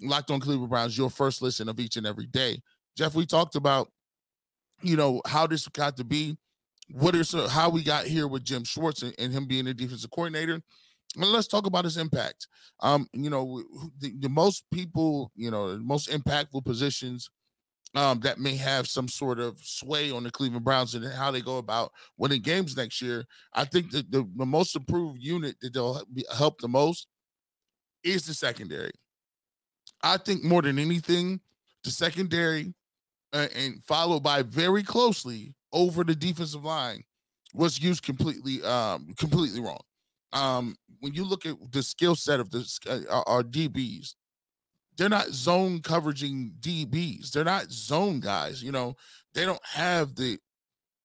Locked 0.00 0.30
on 0.30 0.38
Cleveland 0.38 0.70
Browns, 0.70 0.96
your 0.96 1.10
first 1.10 1.42
listen 1.42 1.68
of 1.68 1.80
each 1.80 1.96
and 1.96 2.06
every 2.06 2.26
day. 2.26 2.60
Jeff, 2.96 3.14
we 3.14 3.26
talked 3.26 3.56
about, 3.56 3.88
you 4.82 4.96
know, 4.96 5.20
how 5.26 5.48
this 5.48 5.66
got 5.68 5.96
to 5.96 6.04
be, 6.04 6.36
what 6.90 7.14
is 7.14 7.32
how 7.50 7.68
we 7.68 7.82
got 7.82 8.06
here 8.06 8.28
with 8.28 8.44
Jim 8.44 8.64
Schwartz 8.64 9.02
and, 9.02 9.14
and 9.18 9.32
him 9.32 9.46
being 9.46 9.64
the 9.64 9.74
defensive 9.74 10.10
coordinator. 10.10 10.62
And 11.16 11.24
let's 11.32 11.48
talk 11.48 11.66
about 11.66 11.84
his 11.84 11.96
impact. 11.96 12.46
Um, 12.80 13.08
you 13.12 13.30
know, 13.30 13.62
the, 13.98 14.12
the 14.18 14.28
most 14.28 14.64
people, 14.72 15.32
you 15.34 15.50
know, 15.50 15.78
most 15.78 16.10
impactful 16.10 16.64
positions 16.64 17.30
um, 17.94 18.20
that 18.20 18.38
may 18.38 18.56
have 18.56 18.86
some 18.86 19.08
sort 19.08 19.40
of 19.40 19.58
sway 19.62 20.10
on 20.10 20.24
the 20.24 20.30
Cleveland 20.30 20.64
Browns 20.64 20.94
and 20.94 21.06
how 21.14 21.30
they 21.30 21.40
go 21.40 21.58
about 21.58 21.92
winning 22.18 22.42
games 22.42 22.76
next 22.76 23.00
year. 23.00 23.24
I 23.54 23.64
think 23.64 23.90
that 23.92 24.10
the, 24.10 24.28
the 24.36 24.44
most 24.44 24.76
improved 24.76 25.18
unit 25.20 25.56
that 25.62 25.72
they'll 25.72 26.02
help 26.36 26.60
the 26.60 26.68
most 26.68 27.06
is 28.04 28.26
the 28.26 28.34
secondary. 28.34 28.92
I 30.02 30.18
think 30.18 30.44
more 30.44 30.62
than 30.62 30.78
anything, 30.78 31.40
the 31.84 31.90
secondary 31.90 32.74
uh, 33.32 33.48
and 33.54 33.82
followed 33.84 34.22
by 34.22 34.42
very 34.42 34.82
closely 34.82 35.54
over 35.76 36.02
the 36.02 36.16
defensive 36.16 36.64
line 36.64 37.04
was 37.54 37.80
used 37.82 38.02
completely 38.02 38.62
um 38.64 39.14
completely 39.18 39.60
wrong. 39.60 39.82
Um 40.32 40.76
when 41.00 41.14
you 41.14 41.24
look 41.24 41.46
at 41.46 41.56
the 41.72 41.84
skill 41.84 42.16
set 42.16 42.40
of 42.40 42.50
the 42.50 42.66
uh, 42.88 43.22
our 43.26 43.44
DBs, 43.44 44.14
they're 44.96 45.08
not 45.08 45.28
zone 45.28 45.80
coveraging 45.80 46.54
DBs. 46.60 47.30
They're 47.32 47.44
not 47.44 47.70
zone 47.70 48.20
guys. 48.20 48.62
You 48.62 48.72
know, 48.72 48.96
they 49.34 49.44
don't 49.44 49.64
have 49.64 50.16
the 50.16 50.38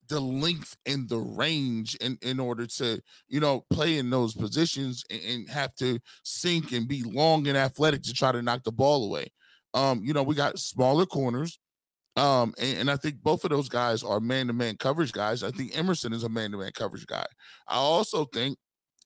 the 0.09 0.19
length 0.19 0.75
and 0.85 1.07
the 1.07 1.17
range 1.19 1.95
in, 1.95 2.17
in 2.21 2.37
order 2.39 2.67
to, 2.67 3.01
you 3.29 3.39
know, 3.39 3.65
play 3.71 3.97
in 3.97 4.09
those 4.09 4.33
positions 4.35 5.05
and, 5.09 5.21
and 5.21 5.49
have 5.49 5.73
to 5.77 5.99
sink 6.23 6.73
and 6.73 6.87
be 6.87 7.01
long 7.03 7.47
and 7.47 7.57
athletic 7.57 8.03
to 8.03 8.13
try 8.13 8.31
to 8.33 8.41
knock 8.41 8.63
the 8.63 8.73
ball 8.73 9.05
away. 9.05 9.27
Um, 9.73 10.01
you 10.03 10.13
know, 10.13 10.23
we 10.23 10.35
got 10.35 10.59
smaller 10.59 11.05
corners. 11.05 11.59
Um, 12.17 12.53
and, 12.59 12.79
and 12.79 12.91
I 12.91 12.97
think 12.97 13.21
both 13.21 13.43
of 13.43 13.51
those 13.51 13.69
guys 13.69 14.03
are 14.03 14.19
man-to-man 14.19 14.77
coverage 14.77 15.11
guys. 15.11 15.43
I 15.43 15.51
think 15.51 15.77
Emerson 15.77 16.13
is 16.13 16.23
a 16.23 16.29
man-to-man 16.29 16.71
coverage 16.73 17.05
guy. 17.05 17.25
I 17.67 17.75
also 17.75 18.25
think 18.25 18.57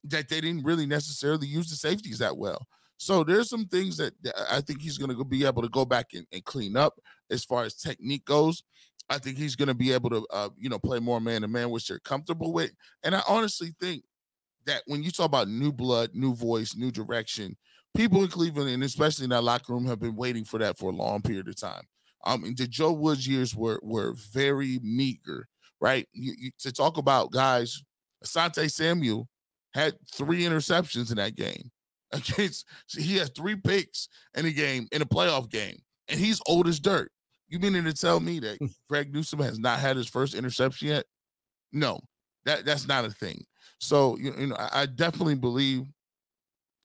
that 0.05 0.29
they 0.29 0.41
didn't 0.41 0.63
really 0.63 0.85
necessarily 0.85 1.47
use 1.47 1.69
the 1.69 1.75
safeties 1.75 2.19
that 2.19 2.37
well. 2.37 2.65
So 2.97 3.23
there's 3.23 3.49
some 3.49 3.65
things 3.65 3.97
that 3.97 4.13
I 4.49 4.61
think 4.61 4.81
he's 4.81 4.97
going 4.97 5.15
to 5.15 5.23
be 5.23 5.45
able 5.45 5.61
to 5.61 5.69
go 5.69 5.85
back 5.85 6.13
and, 6.13 6.25
and, 6.31 6.43
clean 6.45 6.77
up 6.77 6.93
as 7.29 7.43
far 7.43 7.63
as 7.63 7.75
technique 7.75 8.25
goes. 8.25 8.63
I 9.09 9.17
think 9.17 9.37
he's 9.37 9.55
going 9.55 9.67
to 9.67 9.73
be 9.73 9.91
able 9.91 10.09
to, 10.11 10.25
uh, 10.31 10.49
you 10.57 10.69
know, 10.69 10.79
play 10.79 10.99
more 10.99 11.19
man 11.19 11.41
to 11.41 11.47
man, 11.47 11.69
which 11.69 11.87
they're 11.87 11.99
comfortable 11.99 12.53
with. 12.53 12.71
And 13.03 13.13
I 13.13 13.21
honestly 13.27 13.75
think 13.79 14.03
that 14.65 14.81
when 14.87 15.03
you 15.03 15.11
talk 15.11 15.25
about 15.25 15.49
new 15.49 15.71
blood, 15.71 16.11
new 16.13 16.33
voice, 16.33 16.75
new 16.75 16.89
direction, 16.89 17.57
people 17.95 18.23
in 18.23 18.29
Cleveland 18.29 18.69
and 18.69 18.83
especially 18.83 19.25
in 19.25 19.29
that 19.31 19.43
locker 19.43 19.73
room 19.73 19.85
have 19.85 19.99
been 19.99 20.15
waiting 20.15 20.45
for 20.45 20.57
that 20.59 20.77
for 20.77 20.89
a 20.89 20.95
long 20.95 21.21
period 21.21 21.47
of 21.47 21.55
time. 21.55 21.83
Um, 22.25 22.55
the 22.57 22.67
Joe 22.67 22.91
Woods 22.91 23.27
years 23.27 23.55
were 23.55 23.79
were 23.83 24.13
very 24.31 24.79
meager, 24.81 25.47
right? 25.79 26.07
You, 26.13 26.33
you, 26.37 26.51
to 26.59 26.71
talk 26.71 26.97
about 26.97 27.31
guys, 27.31 27.83
Asante 28.23 28.69
Samuel 28.71 29.27
had 29.73 29.95
three 30.13 30.43
interceptions 30.43 31.11
in 31.11 31.17
that 31.17 31.35
game 31.35 31.71
against 32.11 32.65
he 32.89 33.17
has 33.17 33.29
three 33.29 33.55
picks 33.55 34.07
in 34.35 34.45
a 34.45 34.51
game 34.51 34.87
in 34.91 35.01
a 35.01 35.05
playoff 35.05 35.49
game, 35.49 35.77
and 36.07 36.19
he's 36.19 36.41
old 36.47 36.67
as 36.67 36.79
dirt. 36.79 37.11
You 37.47 37.59
meaning 37.59 37.83
to 37.85 37.93
tell 37.93 38.19
me 38.19 38.39
that. 38.39 38.57
Greg 38.89 39.13
Newsome 39.13 39.39
has 39.39 39.59
not 39.59 39.79
had 39.79 39.97
his 39.97 40.07
first 40.07 40.33
interception 40.33 40.87
yet? 40.87 41.05
No, 41.71 41.99
that 42.45 42.65
that's 42.65 42.87
not 42.87 43.05
a 43.05 43.11
thing. 43.11 43.43
So 43.79 44.17
you, 44.17 44.33
you 44.37 44.47
know, 44.47 44.55
I, 44.55 44.81
I 44.81 44.85
definitely 44.87 45.35
believe 45.35 45.83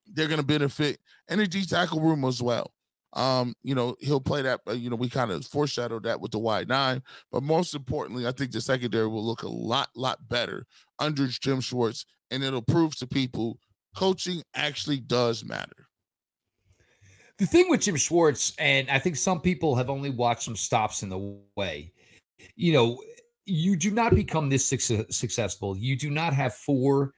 they're 0.07 0.29
going 0.29 0.41
to 0.41 0.47
benefit 0.47 0.99
in 1.29 1.39
the 1.39 1.47
D 1.47 1.65
tackle 1.65 2.01
room 2.01 2.25
as 2.25 2.43
well. 2.43 2.73
Um, 3.13 3.55
you 3.63 3.75
know, 3.75 3.97
he'll 4.01 4.21
play 4.21 4.43
that. 4.43 4.61
Uh, 4.69 4.73
you 4.73 4.89
know, 4.89 4.97
we 4.97 5.09
kind 5.09 5.31
of 5.31 5.45
foreshadowed 5.45 6.05
that 6.05 6.21
with 6.21 6.31
the 6.31 6.39
wide 6.39 6.69
nine, 6.69 7.03
but 7.33 7.43
most 7.43 7.75
importantly, 7.75 8.27
I 8.27 8.33
think 8.33 8.53
the 8.53 8.61
secondary 8.61 9.09
will 9.09 9.25
look 9.25 9.43
a 9.43 9.49
lot, 9.49 9.89
lot 9.97 10.29
better 10.29 10.67
under 10.99 11.27
Jim 11.27 11.61
Schwartz, 11.61 12.07
and 12.31 12.45
it'll 12.45 12.63
prove 12.63 12.97
to 12.97 13.07
people 13.07 13.59
coaching 13.97 14.43
actually 14.55 14.99
does 14.99 15.45
matter. 15.45 15.89
The 17.39 17.47
thing 17.47 17.69
with 17.71 17.81
Jim 17.81 17.97
Schwartz, 17.97 18.53
and 18.59 18.89
I 18.91 18.99
think 18.99 19.17
some 19.17 19.41
people 19.41 19.75
have 19.75 19.91
only 19.91 20.11
watched 20.11 20.43
some 20.43 20.57
stops 20.57 21.03
in 21.03 21.09
the 21.09 21.39
way, 21.57 21.93
you 22.55 22.73
know, 22.73 23.03
you 23.47 23.77
do 23.77 23.91
not 23.91 24.15
become 24.15 24.49
this 24.49 24.67
success- 24.67 25.17
successful. 25.17 25.77
You 25.77 25.97
do 25.97 26.11
not 26.11 26.35
have 26.35 26.55
four, 26.55 27.15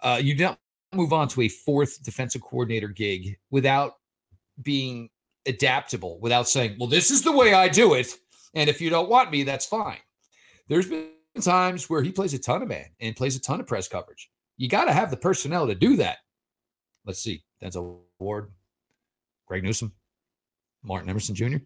uh, 0.00 0.20
you 0.22 0.34
don't 0.34 0.58
move 0.92 1.12
on 1.12 1.28
to 1.28 1.42
a 1.42 1.48
fourth 1.48 2.02
defensive 2.02 2.42
coordinator 2.42 2.88
gig 2.88 3.38
without 3.50 3.94
being 4.62 5.10
adaptable, 5.46 6.18
without 6.20 6.48
saying, 6.48 6.76
well, 6.78 6.88
this 6.88 7.10
is 7.10 7.22
the 7.22 7.32
way 7.32 7.54
I 7.54 7.68
do 7.68 7.94
it. 7.94 8.14
And 8.54 8.68
if 8.68 8.80
you 8.80 8.90
don't 8.90 9.08
want 9.08 9.30
me, 9.30 9.42
that's 9.42 9.66
fine. 9.66 9.98
There's 10.68 10.88
been 10.88 11.08
times 11.40 11.88
where 11.88 12.02
he 12.02 12.10
plays 12.10 12.34
a 12.34 12.38
ton 12.38 12.62
of 12.62 12.68
man 12.68 12.86
and 13.00 13.14
plays 13.14 13.36
a 13.36 13.40
ton 13.40 13.60
of 13.60 13.66
press 13.66 13.88
coverage. 13.88 14.30
You 14.56 14.68
got 14.68 14.86
to 14.86 14.92
have 14.92 15.10
the 15.10 15.16
personnel 15.16 15.66
to 15.66 15.74
do 15.74 15.96
that. 15.96 16.18
Let's 17.04 17.22
see. 17.22 17.44
Denzel 17.62 18.00
Ward, 18.18 18.50
Greg 19.46 19.62
Newsome, 19.62 19.92
Martin 20.82 21.10
Emerson 21.10 21.34
Jr. 21.34 21.58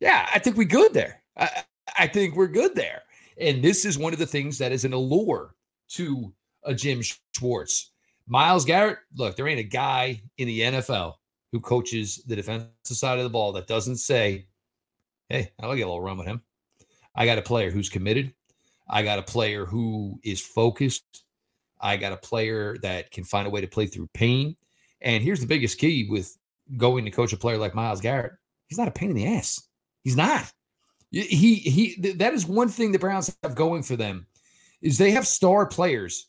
Yeah, 0.00 0.28
I 0.34 0.38
think 0.38 0.56
we're 0.56 0.64
good 0.64 0.92
there. 0.92 1.22
I, 1.36 1.62
I 1.98 2.06
think 2.06 2.34
we're 2.34 2.48
good 2.48 2.74
there. 2.74 3.02
And 3.40 3.62
this 3.62 3.84
is 3.84 3.96
one 3.98 4.12
of 4.12 4.18
the 4.18 4.26
things 4.26 4.58
that 4.58 4.72
is 4.72 4.84
an 4.84 4.92
allure 4.92 5.54
to 5.90 6.32
a 6.64 6.74
Jim 6.74 7.02
Schwartz. 7.34 7.92
Myles 8.26 8.64
Garrett, 8.64 8.98
look, 9.16 9.36
there 9.36 9.48
ain't 9.48 9.60
a 9.60 9.64
guy 9.64 10.22
in 10.38 10.46
the 10.46 10.60
NFL 10.60 11.14
who 11.52 11.60
coaches 11.60 12.22
the 12.26 12.34
defensive 12.34 12.70
side 12.84 13.18
of 13.18 13.24
the 13.24 13.30
ball 13.30 13.52
that 13.52 13.66
doesn't 13.66 13.98
say, 13.98 14.46
hey, 15.28 15.52
I'll 15.60 15.74
get 15.76 15.82
a 15.82 15.86
little 15.86 16.00
run 16.00 16.18
with 16.18 16.26
him. 16.26 16.42
I 17.14 17.26
got 17.26 17.38
a 17.38 17.42
player 17.42 17.70
who's 17.70 17.90
committed. 17.90 18.32
I 18.88 19.02
got 19.02 19.18
a 19.18 19.22
player 19.22 19.66
who 19.66 20.18
is 20.24 20.40
focused. 20.40 21.24
I 21.80 21.96
got 21.96 22.12
a 22.12 22.16
player 22.16 22.76
that 22.82 23.10
can 23.10 23.24
find 23.24 23.46
a 23.46 23.50
way 23.50 23.60
to 23.60 23.66
play 23.66 23.86
through 23.86 24.08
pain. 24.14 24.56
And 25.00 25.22
here's 25.22 25.40
the 25.40 25.46
biggest 25.46 25.78
key 25.78 26.08
with 26.08 26.36
going 26.76 27.04
to 27.04 27.10
coach 27.10 27.32
a 27.32 27.36
player 27.36 27.58
like 27.58 27.74
Myles 27.74 28.00
Garrett. 28.00 28.32
He's 28.68 28.78
not 28.78 28.88
a 28.88 28.92
pain 28.92 29.10
in 29.10 29.16
the 29.16 29.26
ass. 29.26 29.68
He's 30.02 30.16
not. 30.16 30.50
He 31.10 31.56
he 31.56 32.00
that 32.14 32.32
is 32.32 32.46
one 32.46 32.70
thing 32.70 32.90
the 32.90 32.98
Browns 32.98 33.36
have 33.42 33.54
going 33.54 33.82
for 33.82 33.96
them 33.96 34.26
is 34.80 34.96
they 34.96 35.10
have 35.10 35.26
star 35.26 35.66
players 35.66 36.28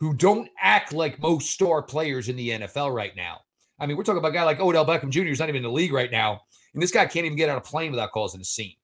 who 0.00 0.14
don't 0.14 0.48
act 0.58 0.92
like 0.92 1.20
most 1.20 1.50
star 1.50 1.82
players 1.82 2.28
in 2.30 2.36
the 2.36 2.50
NFL 2.50 2.94
right 2.94 3.14
now. 3.14 3.40
I 3.78 3.86
mean, 3.86 3.96
we're 3.96 4.04
talking 4.04 4.18
about 4.18 4.30
a 4.30 4.34
guy 4.34 4.44
like 4.44 4.60
Odell 4.60 4.86
Beckham 4.86 5.10
Jr. 5.10 5.22
who's 5.22 5.38
not 5.38 5.48
even 5.48 5.58
in 5.58 5.62
the 5.64 5.70
league 5.70 5.92
right 5.92 6.10
now, 6.10 6.40
and 6.74 6.82
this 6.82 6.90
guy 6.90 7.04
can't 7.06 7.26
even 7.26 7.36
get 7.36 7.48
on 7.48 7.56
a 7.56 7.60
plane 7.60 7.90
without 7.90 8.12
causing 8.12 8.40
a 8.40 8.44
scene. 8.44 8.76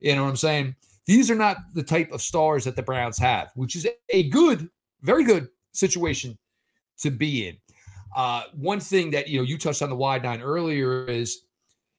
You 0.00 0.14
know 0.14 0.24
what 0.24 0.30
I'm 0.30 0.36
saying? 0.36 0.76
These 1.06 1.30
are 1.30 1.34
not 1.34 1.58
the 1.74 1.82
type 1.82 2.12
of 2.12 2.20
stars 2.20 2.64
that 2.64 2.76
the 2.76 2.82
Browns 2.82 3.18
have, 3.18 3.50
which 3.54 3.74
is 3.76 3.86
a 4.10 4.28
good 4.28 4.68
very 5.02 5.24
good 5.24 5.48
situation 5.72 6.38
to 6.98 7.10
be 7.10 7.48
in. 7.48 7.56
Uh, 8.16 8.44
one 8.54 8.80
thing 8.80 9.10
that 9.12 9.28
you 9.28 9.38
know 9.38 9.44
you 9.44 9.58
touched 9.58 9.82
on 9.82 9.90
the 9.90 9.96
wide 9.96 10.22
nine 10.22 10.40
earlier 10.40 11.06
is 11.06 11.42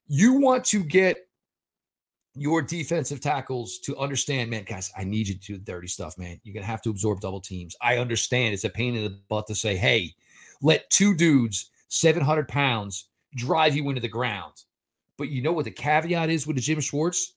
you 0.08 0.34
want 0.34 0.65
to 0.65 0.84
get 0.84 1.17
your 2.36 2.62
defensive 2.62 3.19
tackles 3.19 3.79
to 3.79 3.97
understand, 3.97 4.49
man, 4.49 4.63
guys, 4.63 4.91
I 4.97 5.03
need 5.03 5.27
you 5.27 5.36
to 5.36 5.39
do 5.39 5.58
the 5.58 5.63
dirty 5.63 5.88
stuff, 5.88 6.17
man. 6.17 6.39
You're 6.43 6.53
gonna 6.53 6.65
have 6.65 6.82
to 6.84 6.89
absorb 6.89 7.21
double 7.21 7.41
teams. 7.41 7.75
I 7.82 7.97
understand 7.97 8.53
it's 8.53 8.63
a 8.63 8.69
pain 8.69 8.95
in 8.95 9.03
the 9.03 9.19
butt 9.29 9.47
to 9.47 9.55
say, 9.55 9.75
hey, 9.75 10.13
let 10.62 10.89
two 10.89 11.15
dudes, 11.15 11.69
700 11.89 12.47
pounds, 12.47 13.10
drive 13.36 13.75
you 13.75 13.88
into 13.89 14.02
the 14.02 14.08
ground. 14.08 14.54
But 15.17 15.30
you 15.30 15.41
know 15.41 15.52
what 15.52 15.65
the 15.65 15.71
caveat 15.71 16.30
is 16.30 16.47
with 16.47 16.56
the 16.56 16.62
Jim 16.62 16.80
Schwartz? 16.80 17.34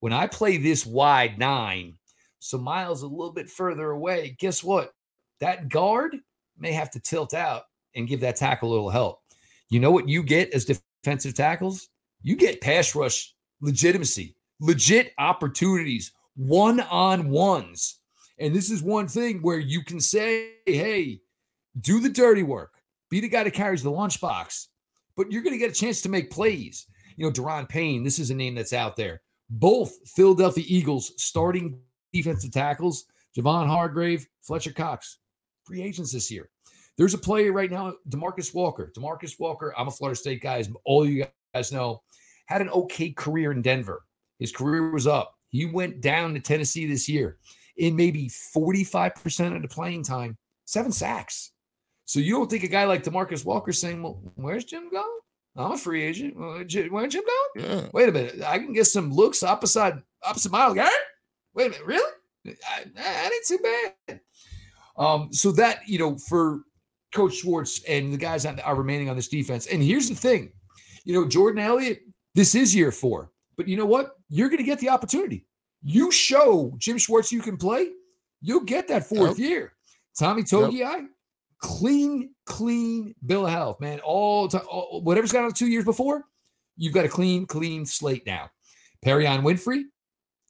When 0.00 0.12
I 0.12 0.26
play 0.26 0.56
this 0.56 0.86
wide 0.86 1.38
nine, 1.38 1.94
so 2.38 2.58
Myles 2.58 3.02
a 3.02 3.06
little 3.06 3.32
bit 3.32 3.50
further 3.50 3.90
away, 3.90 4.36
guess 4.38 4.64
what? 4.64 4.94
That 5.40 5.68
guard 5.68 6.16
may 6.58 6.72
have 6.72 6.90
to 6.92 7.00
tilt 7.00 7.34
out 7.34 7.64
and 7.94 8.08
give 8.08 8.20
that 8.20 8.36
tackle 8.36 8.70
a 8.70 8.72
little 8.72 8.90
help. 8.90 9.20
You 9.68 9.80
know 9.80 9.90
what 9.90 10.08
you 10.08 10.22
get 10.22 10.54
as 10.54 10.64
defensive 10.64 11.34
tackles? 11.34 11.88
You 12.22 12.36
get 12.36 12.60
pass 12.60 12.94
rush 12.94 13.34
legitimacy, 13.60 14.36
legit 14.60 15.12
opportunities, 15.18 16.12
one 16.36 16.80
on 16.80 17.30
ones. 17.30 17.98
And 18.38 18.54
this 18.54 18.70
is 18.70 18.82
one 18.82 19.08
thing 19.08 19.40
where 19.40 19.58
you 19.58 19.82
can 19.82 20.00
say, 20.00 20.50
hey, 20.66 21.20
do 21.80 22.00
the 22.00 22.08
dirty 22.08 22.42
work, 22.42 22.74
be 23.10 23.20
the 23.20 23.28
guy 23.28 23.44
that 23.44 23.52
carries 23.52 23.82
the 23.82 23.90
lunchbox, 23.90 24.66
but 25.16 25.30
you're 25.30 25.42
going 25.42 25.54
to 25.54 25.58
get 25.58 25.70
a 25.70 25.74
chance 25.74 26.02
to 26.02 26.08
make 26.08 26.30
plays. 26.30 26.86
You 27.16 27.26
know, 27.26 27.32
Daron 27.32 27.68
Payne, 27.68 28.02
this 28.02 28.18
is 28.18 28.30
a 28.30 28.34
name 28.34 28.54
that's 28.54 28.72
out 28.72 28.96
there. 28.96 29.22
Both 29.48 29.94
Philadelphia 30.08 30.64
Eagles 30.66 31.12
starting 31.16 31.78
defensive 32.12 32.52
tackles, 32.52 33.06
Javon 33.36 33.66
Hargrave, 33.66 34.26
Fletcher 34.42 34.72
Cox, 34.72 35.18
free 35.64 35.82
agents 35.82 36.12
this 36.12 36.30
year. 36.30 36.50
There's 36.96 37.14
a 37.14 37.18
player 37.18 37.52
right 37.52 37.70
now, 37.70 37.94
Demarcus 38.08 38.54
Walker. 38.54 38.90
Demarcus 38.96 39.38
Walker, 39.38 39.74
I'm 39.76 39.88
a 39.88 39.90
Florida 39.90 40.16
State 40.16 40.42
guy, 40.42 40.58
as 40.58 40.70
all 40.84 41.06
you 41.06 41.26
guys 41.54 41.72
know, 41.72 42.02
had 42.46 42.62
an 42.62 42.70
okay 42.70 43.10
career 43.10 43.52
in 43.52 43.62
Denver. 43.62 44.02
His 44.38 44.52
career 44.52 44.90
was 44.90 45.06
up. 45.06 45.34
He 45.50 45.66
went 45.66 46.00
down 46.00 46.34
to 46.34 46.40
Tennessee 46.40 46.86
this 46.86 47.08
year 47.08 47.38
in 47.76 47.96
maybe 47.96 48.28
45% 48.28 49.56
of 49.56 49.62
the 49.62 49.68
playing 49.68 50.02
time, 50.02 50.36
seven 50.64 50.92
sacks. 50.92 51.52
So 52.06 52.20
you 52.20 52.32
don't 52.34 52.48
think 52.48 52.64
a 52.64 52.68
guy 52.68 52.84
like 52.84 53.04
Demarcus 53.04 53.44
Walker 53.44 53.72
saying, 53.72 54.02
"Well, 54.02 54.20
where's 54.36 54.64
Jim 54.64 54.90
going? 54.90 55.18
I'm 55.56 55.72
a 55.72 55.78
free 55.78 56.02
agent. 56.02 56.36
Where's 56.36 56.66
Jim 56.72 56.90
going? 56.90 57.66
Yeah. 57.66 57.88
Wait 57.92 58.08
a 58.08 58.12
minute, 58.12 58.42
I 58.42 58.58
can 58.58 58.72
get 58.72 58.86
some 58.86 59.12
looks 59.12 59.42
opposite 59.42 60.02
opposite 60.22 60.52
Myles 60.52 60.74
Garrett. 60.74 60.92
Wait 61.54 61.66
a 61.66 61.70
minute, 61.70 61.86
really? 61.86 62.12
I, 62.46 62.84
I, 62.96 63.24
ain't 63.24 63.46
too 63.46 63.58
bad. 63.58 64.20
Um, 64.98 65.32
so 65.32 65.52
that 65.52 65.80
you 65.86 65.98
know, 65.98 66.16
for 66.28 66.60
Coach 67.12 67.36
Schwartz 67.36 67.82
and 67.88 68.12
the 68.12 68.18
guys 68.18 68.42
that 68.42 68.64
are 68.64 68.74
remaining 68.74 69.08
on 69.08 69.16
this 69.16 69.28
defense. 69.28 69.66
And 69.66 69.82
here's 69.82 70.08
the 70.08 70.14
thing, 70.14 70.52
you 71.04 71.14
know, 71.14 71.26
Jordan 71.26 71.62
Elliott, 71.62 72.00
this 72.34 72.54
is 72.54 72.74
year 72.74 72.92
four, 72.92 73.32
but 73.56 73.66
you 73.66 73.76
know 73.76 73.86
what? 73.86 74.12
You're 74.28 74.48
going 74.48 74.58
to 74.58 74.64
get 74.64 74.78
the 74.78 74.90
opportunity. 74.90 75.46
You 75.82 76.10
show 76.10 76.74
Jim 76.78 76.98
Schwartz 76.98 77.32
you 77.32 77.40
can 77.40 77.56
play, 77.56 77.90
you'll 78.42 78.64
get 78.64 78.88
that 78.88 79.06
fourth 79.06 79.38
yep. 79.38 79.48
year. 79.48 79.72
Tommy 80.18 80.42
Togiai, 80.42 80.80
yep. 80.80 81.04
Clean, 81.58 82.30
clean 82.44 83.14
bill 83.24 83.46
of 83.46 83.52
health, 83.52 83.80
man. 83.80 84.00
All, 84.00 84.48
all 84.68 85.00
whatever's 85.02 85.32
gone 85.32 85.44
on 85.44 85.52
two 85.52 85.68
years 85.68 85.84
before, 85.84 86.24
you've 86.76 86.94
got 86.94 87.04
a 87.04 87.08
clean, 87.08 87.46
clean 87.46 87.86
slate 87.86 88.26
now. 88.26 88.50
Perrion 89.04 89.42
Winfrey, 89.42 89.84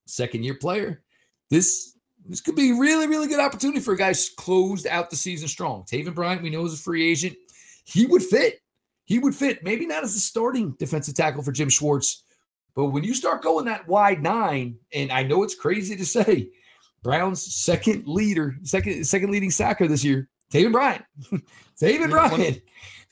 second 0.06 0.44
year 0.44 0.54
player. 0.54 1.02
This 1.50 1.96
this 2.28 2.40
could 2.40 2.56
be 2.56 2.72
really, 2.72 3.06
really 3.06 3.28
good 3.28 3.40
opportunity 3.40 3.80
for 3.80 3.94
a 3.94 3.96
guy 3.96 4.12
closed 4.36 4.86
out 4.86 5.10
the 5.10 5.16
season 5.16 5.46
strong. 5.46 5.84
Taven 5.84 6.14
Bryan, 6.14 6.42
we 6.42 6.50
know 6.50 6.64
is 6.64 6.74
a 6.74 6.76
free 6.76 7.08
agent. 7.08 7.36
He 7.84 8.04
would 8.06 8.22
fit. 8.22 8.60
He 9.04 9.20
would 9.20 9.34
fit. 9.34 9.62
Maybe 9.62 9.86
not 9.86 10.02
as 10.02 10.16
a 10.16 10.20
starting 10.20 10.72
defensive 10.72 11.14
tackle 11.14 11.44
for 11.44 11.52
Jim 11.52 11.68
Schwartz, 11.68 12.24
but 12.74 12.86
when 12.86 13.04
you 13.04 13.14
start 13.14 13.42
going 13.42 13.66
that 13.66 13.86
wide 13.86 14.22
nine, 14.22 14.76
and 14.92 15.12
I 15.12 15.22
know 15.22 15.44
it's 15.44 15.54
crazy 15.54 15.94
to 15.96 16.04
say, 16.04 16.50
Brown's 17.02 17.54
second 17.54 18.06
leader, 18.08 18.56
second 18.62 19.06
second 19.06 19.30
leading 19.30 19.50
sacker 19.50 19.86
this 19.86 20.04
year, 20.04 20.28
Taven 20.52 20.72
Bryan. 20.72 21.04
David 21.78 22.10
Bryant. 22.10 22.62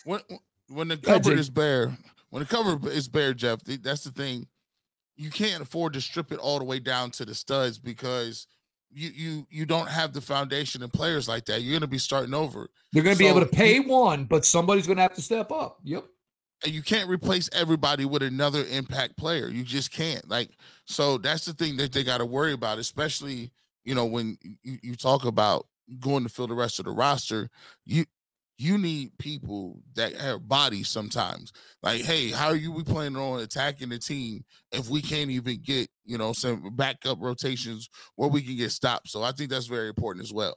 When, 0.05 0.21
when, 0.29 0.39
when 0.69 0.89
the 0.89 0.97
cupboard 0.97 1.39
is 1.39 1.51
bare, 1.51 1.97
when 2.31 2.43
the 2.43 2.49
cover 2.49 2.79
is 2.89 3.09
bare, 3.09 3.35
Jeff, 3.35 3.61
that's 3.63 4.05
the 4.05 4.11
thing. 4.11 4.47
You 5.17 5.31
can't 5.31 5.63
afford 5.63 5.93
to 5.93 6.01
strip 6.01 6.33
it 6.33 6.39
all 6.39 6.59
the 6.59 6.65
way 6.65 6.81
down 6.81 7.11
to 7.13 7.25
the 7.25 7.35
studs 7.35 7.79
because 7.79 8.49
you 8.91 9.11
you 9.15 9.47
you 9.51 9.67
don't 9.67 9.89
have 9.89 10.13
the 10.13 10.21
foundation 10.21 10.83
and 10.83 10.93
players 10.93 11.29
like 11.29 11.45
that. 11.47 11.63
You're 11.63 11.73
going 11.73 11.83
to 11.83 11.87
be 11.87 11.99
starting 11.99 12.35
over. 12.35 12.69
They're 12.93 13.03
going 13.03 13.17
to 13.17 13.23
so 13.23 13.25
be 13.25 13.31
able 13.31 13.47
to 13.47 13.55
pay 13.55 13.81
one, 13.81 14.25
but 14.25 14.45
somebody's 14.45 14.87
going 14.87 14.97
to 14.97 15.03
have 15.03 15.15
to 15.15 15.23
step 15.23 15.53
up. 15.53 15.79
Yep. 15.85 16.07
You 16.65 16.83
can't 16.83 17.09
replace 17.09 17.51
everybody 17.53 18.05
with 18.05 18.23
another 18.23 18.65
impact 18.71 19.17
player. 19.17 19.49
You 19.49 19.63
just 19.63 19.93
can't. 19.93 20.29
Like 20.29 20.51
so, 20.87 21.19
that's 21.19 21.45
the 21.45 21.53
thing 21.53 21.77
that 21.77 21.93
they 21.93 22.03
got 22.03 22.19
to 22.19 22.27
worry 22.27 22.53
about, 22.53 22.79
especially 22.79 23.53
you 23.85 23.95
know 23.95 24.07
when 24.07 24.39
you, 24.63 24.79
you 24.83 24.97
talk 24.97 25.25
about 25.25 25.67
going 26.01 26.23
to 26.25 26.29
fill 26.29 26.47
the 26.47 26.55
rest 26.55 26.79
of 26.79 26.85
the 26.85 26.91
roster. 26.91 27.51
You 27.85 28.05
you 28.57 28.79
need 28.79 29.19
people 29.19 29.83
that 29.95 30.15
have 30.15 30.49
bodies 30.49 30.89
sometimes. 30.89 31.53
Like, 31.83 32.03
hey, 32.03 32.31
how 32.31 32.49
are 32.49 32.57
you 32.57 32.71
we 32.71 32.85
planning 32.85 33.17
on 33.17 33.41
attacking 33.41 33.89
the 33.89 33.99
team 33.99 34.45
if 34.71 34.89
we 34.89 35.03
can't 35.03 35.31
even 35.31 35.61
get, 35.61 35.89
you 36.05 36.19
know, 36.19 36.33
some 36.33 36.77
backup 36.77 37.19
rotations 37.21 37.89
where 38.15 38.29
we 38.29 38.43
can 38.43 38.57
get 38.57 38.71
stopped? 38.71 39.09
So 39.09 39.23
I 39.23 39.33
think 39.33 39.51
that's 39.51 39.67
very 39.67 39.89
important 39.89 40.25
as 40.25 40.33
well. 40.33 40.57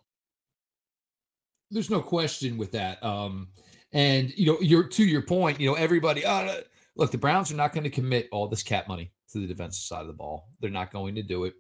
There's 1.72 1.90
no 1.90 2.02
question 2.02 2.58
with 2.58 2.72
that. 2.74 3.04
Um, 3.04 3.50
and 3.94 4.32
you 4.38 4.46
know, 4.46 4.60
you're 4.62 4.88
to 4.88 5.04
your 5.04 5.24
point, 5.24 5.60
you 5.60 5.68
know, 5.68 5.76
everybody 5.76 6.24
uh, 6.24 6.62
look, 6.96 7.12
the 7.12 7.18
Browns 7.18 7.52
are 7.52 7.56
not 7.56 7.74
going 7.74 7.84
to 7.84 7.90
commit 7.90 8.28
all 8.32 8.48
this 8.48 8.63
cap 8.63 8.88
money 8.88 9.12
to 9.32 9.40
the 9.40 9.48
defensive 9.48 9.84
side 9.84 10.02
of 10.02 10.08
the 10.08 10.13
ball. 10.13 10.50
They're 10.60 10.70
not 10.70 10.92
going 10.92 11.16
to 11.16 11.24
do 11.24 11.46
it. 11.46 11.54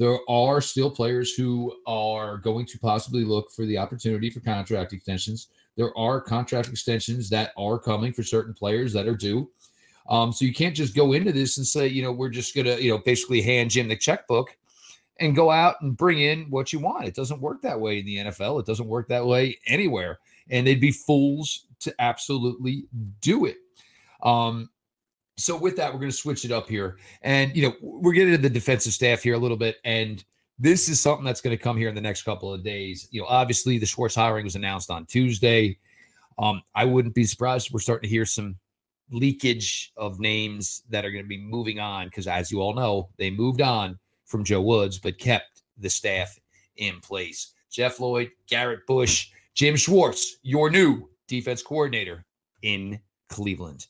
There 0.00 0.18
are 0.28 0.60
still 0.60 0.90
players 0.90 1.34
who 1.34 1.76
are 1.86 2.38
going 2.38 2.66
to 2.66 2.78
possibly 2.80 3.24
look 3.24 3.52
for 3.52 3.64
the 3.66 3.78
opportunity 3.78 4.30
for 4.30 4.40
contract 4.40 4.92
extensions 4.92 5.48
there 5.80 5.96
are 5.96 6.20
contract 6.20 6.68
extensions 6.68 7.30
that 7.30 7.52
are 7.56 7.78
coming 7.78 8.12
for 8.12 8.22
certain 8.22 8.52
players 8.52 8.92
that 8.92 9.06
are 9.06 9.16
due. 9.16 9.50
Um, 10.08 10.30
so 10.30 10.44
you 10.44 10.52
can't 10.52 10.76
just 10.76 10.94
go 10.94 11.12
into 11.12 11.32
this 11.32 11.56
and 11.56 11.66
say, 11.66 11.86
you 11.86 12.02
know, 12.02 12.12
we're 12.12 12.28
just 12.28 12.54
gonna, 12.54 12.76
you 12.76 12.90
know, 12.90 12.98
basically 12.98 13.40
hand 13.40 13.70
Jim 13.70 13.88
the 13.88 13.96
checkbook 13.96 14.56
and 15.20 15.36
go 15.36 15.50
out 15.50 15.76
and 15.80 15.96
bring 15.96 16.20
in 16.20 16.50
what 16.50 16.72
you 16.72 16.80
want. 16.80 17.06
It 17.06 17.14
doesn't 17.14 17.40
work 17.40 17.62
that 17.62 17.80
way 17.80 18.00
in 18.00 18.04
the 18.06 18.16
NFL. 18.16 18.60
It 18.60 18.66
doesn't 18.66 18.88
work 18.88 19.08
that 19.08 19.24
way 19.24 19.58
anywhere. 19.66 20.18
And 20.50 20.66
they'd 20.66 20.80
be 20.80 20.90
fools 20.90 21.66
to 21.80 21.94
absolutely 21.98 22.86
do 23.20 23.46
it. 23.46 23.56
Um, 24.22 24.68
so 25.40 25.56
with 25.56 25.76
that, 25.76 25.92
we're 25.92 26.00
going 26.00 26.10
to 26.10 26.16
switch 26.16 26.44
it 26.44 26.52
up 26.52 26.68
here, 26.68 26.98
and 27.22 27.54
you 27.56 27.62
know, 27.62 27.74
we're 27.80 28.12
getting 28.12 28.34
to 28.34 28.38
the 28.38 28.50
defensive 28.50 28.92
staff 28.92 29.22
here 29.22 29.34
a 29.34 29.38
little 29.38 29.56
bit, 29.56 29.78
and 29.84 30.24
this 30.58 30.88
is 30.88 31.00
something 31.00 31.24
that's 31.24 31.40
going 31.40 31.56
to 31.56 31.62
come 31.62 31.76
here 31.76 31.88
in 31.88 31.94
the 31.94 32.00
next 32.00 32.22
couple 32.22 32.52
of 32.52 32.62
days. 32.62 33.08
You 33.10 33.22
know, 33.22 33.26
obviously 33.28 33.78
the 33.78 33.86
Schwartz 33.86 34.14
hiring 34.14 34.44
was 34.44 34.56
announced 34.56 34.90
on 34.90 35.06
Tuesday. 35.06 35.78
Um, 36.38 36.62
I 36.74 36.84
wouldn't 36.84 37.14
be 37.14 37.24
surprised 37.24 37.68
if 37.68 37.72
we're 37.72 37.80
starting 37.80 38.08
to 38.08 38.14
hear 38.14 38.26
some 38.26 38.56
leakage 39.10 39.92
of 39.96 40.20
names 40.20 40.82
that 40.90 41.04
are 41.04 41.10
going 41.10 41.24
to 41.24 41.28
be 41.28 41.38
moving 41.38 41.80
on 41.80 42.06
because, 42.06 42.26
as 42.26 42.50
you 42.50 42.60
all 42.60 42.74
know, 42.74 43.08
they 43.16 43.30
moved 43.30 43.62
on 43.62 43.98
from 44.26 44.44
Joe 44.44 44.60
Woods 44.60 44.98
but 44.98 45.18
kept 45.18 45.62
the 45.78 45.90
staff 45.90 46.38
in 46.76 47.00
place. 47.00 47.54
Jeff 47.70 47.98
Lloyd, 47.98 48.30
Garrett 48.46 48.86
Bush, 48.86 49.30
Jim 49.54 49.76
Schwartz, 49.76 50.36
your 50.42 50.70
new 50.70 51.08
defense 51.26 51.62
coordinator 51.62 52.24
in 52.62 53.00
Cleveland. 53.28 53.86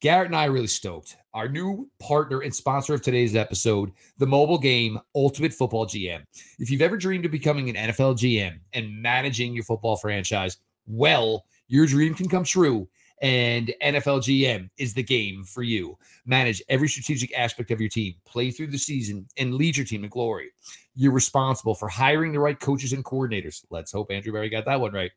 Garrett 0.00 0.26
and 0.26 0.36
I 0.36 0.46
are 0.46 0.52
really 0.52 0.66
stoked. 0.66 1.16
Our 1.32 1.48
new 1.48 1.88
partner 1.98 2.40
and 2.40 2.54
sponsor 2.54 2.92
of 2.92 3.00
today's 3.00 3.34
episode, 3.34 3.92
the 4.18 4.26
mobile 4.26 4.58
game 4.58 4.98
Ultimate 5.14 5.54
Football 5.54 5.86
GM. 5.86 6.22
If 6.58 6.70
you've 6.70 6.82
ever 6.82 6.98
dreamed 6.98 7.24
of 7.24 7.30
becoming 7.30 7.70
an 7.70 7.76
NFL 7.76 8.16
GM 8.16 8.58
and 8.74 9.02
managing 9.02 9.54
your 9.54 9.64
football 9.64 9.96
franchise, 9.96 10.58
well, 10.86 11.46
your 11.68 11.86
dream 11.86 12.14
can 12.14 12.28
come 12.28 12.44
true. 12.44 12.88
And 13.22 13.72
NFL 13.82 14.20
GM 14.20 14.68
is 14.76 14.92
the 14.92 15.02
game 15.02 15.42
for 15.44 15.62
you. 15.62 15.96
Manage 16.26 16.62
every 16.68 16.88
strategic 16.88 17.32
aspect 17.32 17.70
of 17.70 17.80
your 17.80 17.88
team, 17.88 18.14
play 18.26 18.50
through 18.50 18.66
the 18.66 18.78
season, 18.78 19.26
and 19.38 19.54
lead 19.54 19.78
your 19.78 19.86
team 19.86 20.04
in 20.04 20.10
glory. 20.10 20.50
You're 20.94 21.12
responsible 21.12 21.74
for 21.74 21.88
hiring 21.88 22.32
the 22.32 22.40
right 22.40 22.60
coaches 22.60 22.92
and 22.92 23.02
coordinators. 23.02 23.64
Let's 23.70 23.92
hope 23.92 24.10
Andrew 24.10 24.34
Berry 24.34 24.50
got 24.50 24.66
that 24.66 24.78
one 24.78 24.92
right 24.92 25.12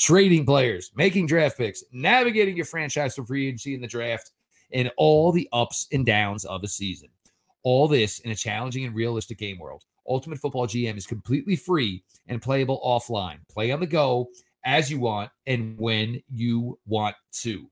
trading 0.00 0.46
players, 0.46 0.90
making 0.96 1.26
draft 1.26 1.58
picks, 1.58 1.84
navigating 1.92 2.56
your 2.56 2.64
franchise 2.64 3.14
for 3.14 3.24
free 3.24 3.46
agency 3.46 3.74
in 3.74 3.80
the 3.80 3.86
draft, 3.86 4.32
and 4.72 4.90
all 4.96 5.30
the 5.30 5.48
ups 5.52 5.86
and 5.92 6.06
downs 6.06 6.44
of 6.46 6.64
a 6.64 6.68
season. 6.68 7.08
All 7.62 7.86
this 7.86 8.20
in 8.20 8.30
a 8.30 8.34
challenging 8.34 8.86
and 8.86 8.94
realistic 8.94 9.38
game 9.38 9.58
world. 9.58 9.84
Ultimate 10.08 10.38
Football 10.38 10.66
GM 10.66 10.96
is 10.96 11.06
completely 11.06 11.54
free 11.54 12.02
and 12.26 12.40
playable 12.40 12.80
offline. 12.84 13.38
Play 13.48 13.70
on 13.70 13.80
the 13.80 13.86
go 13.86 14.30
as 14.64 14.90
you 14.90 14.98
want 14.98 15.30
and 15.46 15.78
when 15.78 16.22
you 16.30 16.78
want 16.86 17.14
to. 17.42 17.70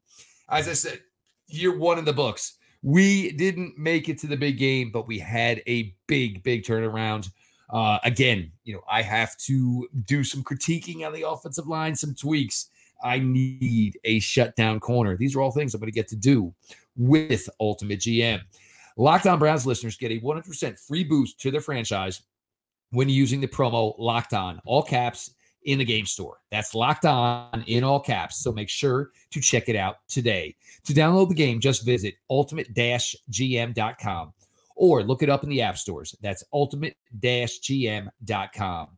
As 0.50 0.68
I 0.68 0.74
said, 0.74 1.00
year 1.46 1.76
one 1.76 1.98
in 1.98 2.04
the 2.04 2.12
books. 2.12 2.58
We 2.82 3.32
didn't 3.32 3.76
make 3.76 4.08
it 4.08 4.18
to 4.18 4.26
the 4.26 4.36
big 4.36 4.58
game, 4.58 4.90
but 4.92 5.08
we 5.08 5.18
had 5.18 5.62
a 5.66 5.94
big, 6.06 6.42
big 6.42 6.62
turnaround. 6.62 7.30
Uh, 7.70 7.98
again, 8.04 8.50
you 8.64 8.74
know, 8.74 8.82
I 8.90 9.02
have 9.02 9.36
to 9.38 9.88
do 10.06 10.24
some 10.24 10.42
critiquing 10.42 11.06
on 11.06 11.12
the 11.12 11.28
offensive 11.28 11.66
line, 11.66 11.94
some 11.94 12.14
tweaks. 12.14 12.70
I 13.02 13.18
need 13.18 13.98
a 14.04 14.18
shutdown 14.20 14.80
corner. 14.80 15.16
These 15.16 15.36
are 15.36 15.40
all 15.40 15.50
things 15.50 15.74
I'm 15.74 15.80
going 15.80 15.90
to 15.90 15.94
get 15.94 16.08
to 16.08 16.16
do 16.16 16.52
with 16.96 17.48
Ultimate 17.60 18.00
GM. 18.00 18.40
Locked 18.96 19.26
On 19.26 19.38
Browns 19.38 19.66
listeners 19.66 19.96
get 19.96 20.10
a 20.10 20.20
100% 20.20 20.78
free 20.78 21.04
boost 21.04 21.38
to 21.40 21.50
their 21.50 21.60
franchise 21.60 22.22
when 22.90 23.08
using 23.08 23.40
the 23.40 23.46
promo 23.46 23.94
Locked 23.98 24.34
On, 24.34 24.60
all 24.64 24.82
caps 24.82 25.30
in 25.64 25.78
the 25.78 25.84
game 25.84 26.06
store. 26.06 26.38
That's 26.50 26.74
locked 26.74 27.04
on 27.04 27.62
in 27.66 27.84
all 27.84 28.00
caps. 28.00 28.38
So 28.42 28.52
make 28.52 28.68
sure 28.68 29.10
to 29.30 29.40
check 29.40 29.68
it 29.68 29.76
out 29.76 29.96
today. 30.08 30.56
To 30.84 30.94
download 30.94 31.28
the 31.28 31.34
game, 31.34 31.60
just 31.60 31.84
visit 31.84 32.14
ultimate 32.30 32.74
gm.com 32.74 34.32
or 34.78 35.02
look 35.02 35.22
it 35.22 35.28
up 35.28 35.42
in 35.42 35.50
the 35.50 35.60
app 35.60 35.76
stores. 35.76 36.14
That's 36.22 36.44
ultimate 36.52 36.96
gm.com. 37.20 38.88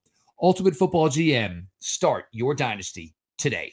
Ultimate 0.43 0.77
Football 0.77 1.09
GM. 1.09 1.67
Start 1.81 2.27
your 2.33 2.55
dynasty 2.55 3.15
today. 3.37 3.73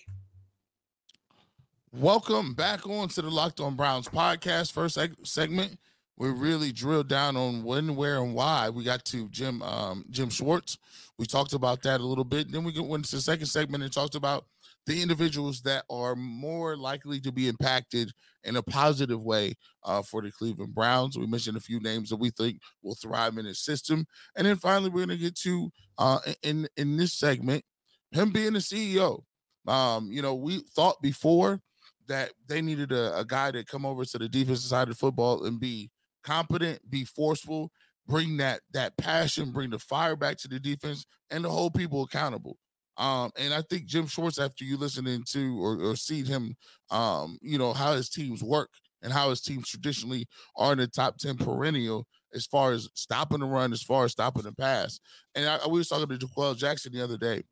Welcome 1.93 2.53
back 2.53 2.87
on 2.87 3.09
to 3.09 3.21
the 3.21 3.29
Locked 3.29 3.59
On 3.59 3.75
Browns 3.75 4.07
podcast. 4.07 4.71
First 4.71 4.97
segment, 5.23 5.77
we 6.17 6.29
really 6.29 6.71
drilled 6.71 7.07
down 7.07 7.35
on 7.35 7.63
when, 7.63 7.95
where, 7.95 8.21
and 8.21 8.33
why. 8.33 8.69
We 8.69 8.83
got 8.83 9.05
to 9.05 9.27
Jim 9.29 9.61
um, 9.61 10.05
Jim 10.09 10.29
Schwartz. 10.29 10.77
We 11.17 11.25
talked 11.25 11.53
about 11.53 11.81
that 11.83 11.99
a 11.99 12.05
little 12.05 12.23
bit. 12.23 12.51
Then 12.51 12.63
we 12.63 12.79
went 12.79 13.05
to 13.05 13.15
the 13.15 13.21
second 13.21 13.47
segment 13.47 13.83
and 13.83 13.91
talked 13.91 14.15
about 14.15 14.45
the 14.87 15.01
individuals 15.01 15.61
that 15.61 15.83
are 15.89 16.15
more 16.15 16.75
likely 16.77 17.19
to 17.19 17.31
be 17.31 17.47
impacted 17.47 18.11
in 18.43 18.55
a 18.55 18.63
positive 18.63 19.21
way 19.21 19.53
uh, 19.83 20.01
for 20.01 20.21
the 20.21 20.31
Cleveland 20.31 20.73
Browns. 20.73 21.17
We 21.17 21.27
mentioned 21.27 21.57
a 21.57 21.61
few 21.61 21.79
names 21.81 22.09
that 22.09 22.15
we 22.15 22.29
think 22.29 22.59
will 22.81 22.95
thrive 22.95 23.37
in 23.37 23.45
his 23.45 23.59
system, 23.59 24.07
and 24.35 24.47
then 24.47 24.55
finally 24.55 24.89
we're 24.89 25.05
going 25.05 25.17
to 25.17 25.23
get 25.23 25.35
to 25.39 25.69
uh, 25.97 26.19
in 26.41 26.67
in 26.77 26.97
this 26.97 27.13
segment 27.13 27.63
him 28.11 28.31
being 28.31 28.53
the 28.53 28.59
CEO. 28.59 29.23
Um, 29.67 30.09
you 30.09 30.21
know, 30.21 30.33
we 30.33 30.59
thought 30.73 31.01
before 31.01 31.61
that 32.07 32.31
they 32.47 32.61
needed 32.61 32.93
a, 32.93 33.19
a 33.19 33.25
guy 33.25 33.51
to 33.51 33.65
come 33.65 33.85
over 33.85 34.05
to 34.05 34.17
the 34.17 34.29
defensive 34.29 34.69
side 34.69 34.89
of 34.89 34.97
football 34.97 35.43
and 35.45 35.59
be 35.59 35.91
competent, 36.23 36.89
be 36.89 37.03
forceful, 37.03 37.71
bring 38.07 38.37
that 38.37 38.61
that 38.71 38.95
passion, 38.97 39.51
bring 39.51 39.69
the 39.69 39.79
fire 39.79 40.15
back 40.15 40.37
to 40.37 40.47
the 40.47 40.59
defense, 40.59 41.05
and 41.29 41.43
to 41.43 41.49
hold 41.49 41.73
people 41.73 42.03
accountable. 42.03 42.57
Um, 42.97 43.31
and 43.37 43.53
I 43.53 43.61
think 43.61 43.85
Jim 43.85 44.07
Schwartz, 44.07 44.39
after 44.39 44.63
you 44.63 44.77
listening 44.77 45.23
to 45.29 45.63
or, 45.63 45.79
or 45.81 45.95
see 45.95 46.23
him, 46.23 46.55
um, 46.89 47.37
you 47.41 47.57
know, 47.57 47.73
how 47.73 47.93
his 47.93 48.09
teams 48.09 48.43
work 48.43 48.69
and 49.01 49.13
how 49.13 49.29
his 49.29 49.41
teams 49.41 49.69
traditionally 49.69 50.27
are 50.55 50.71
in 50.71 50.79
the 50.79 50.87
top 50.87 51.17
10 51.17 51.37
perennial 51.37 52.07
as 52.33 52.45
far 52.45 52.71
as 52.71 52.89
stopping 52.95 53.39
the 53.39 53.45
run, 53.45 53.71
as 53.71 53.83
far 53.83 54.05
as 54.05 54.11
stopping 54.11 54.43
the 54.43 54.51
pass. 54.51 54.99
And 55.35 55.47
I, 55.47 55.59
we 55.67 55.77
was 55.79 55.89
talking 55.89 56.07
to 56.07 56.17
D'Qwell 56.17 56.57
Jackson 56.57 56.91
the 56.91 57.03
other 57.03 57.17
day, 57.17 57.43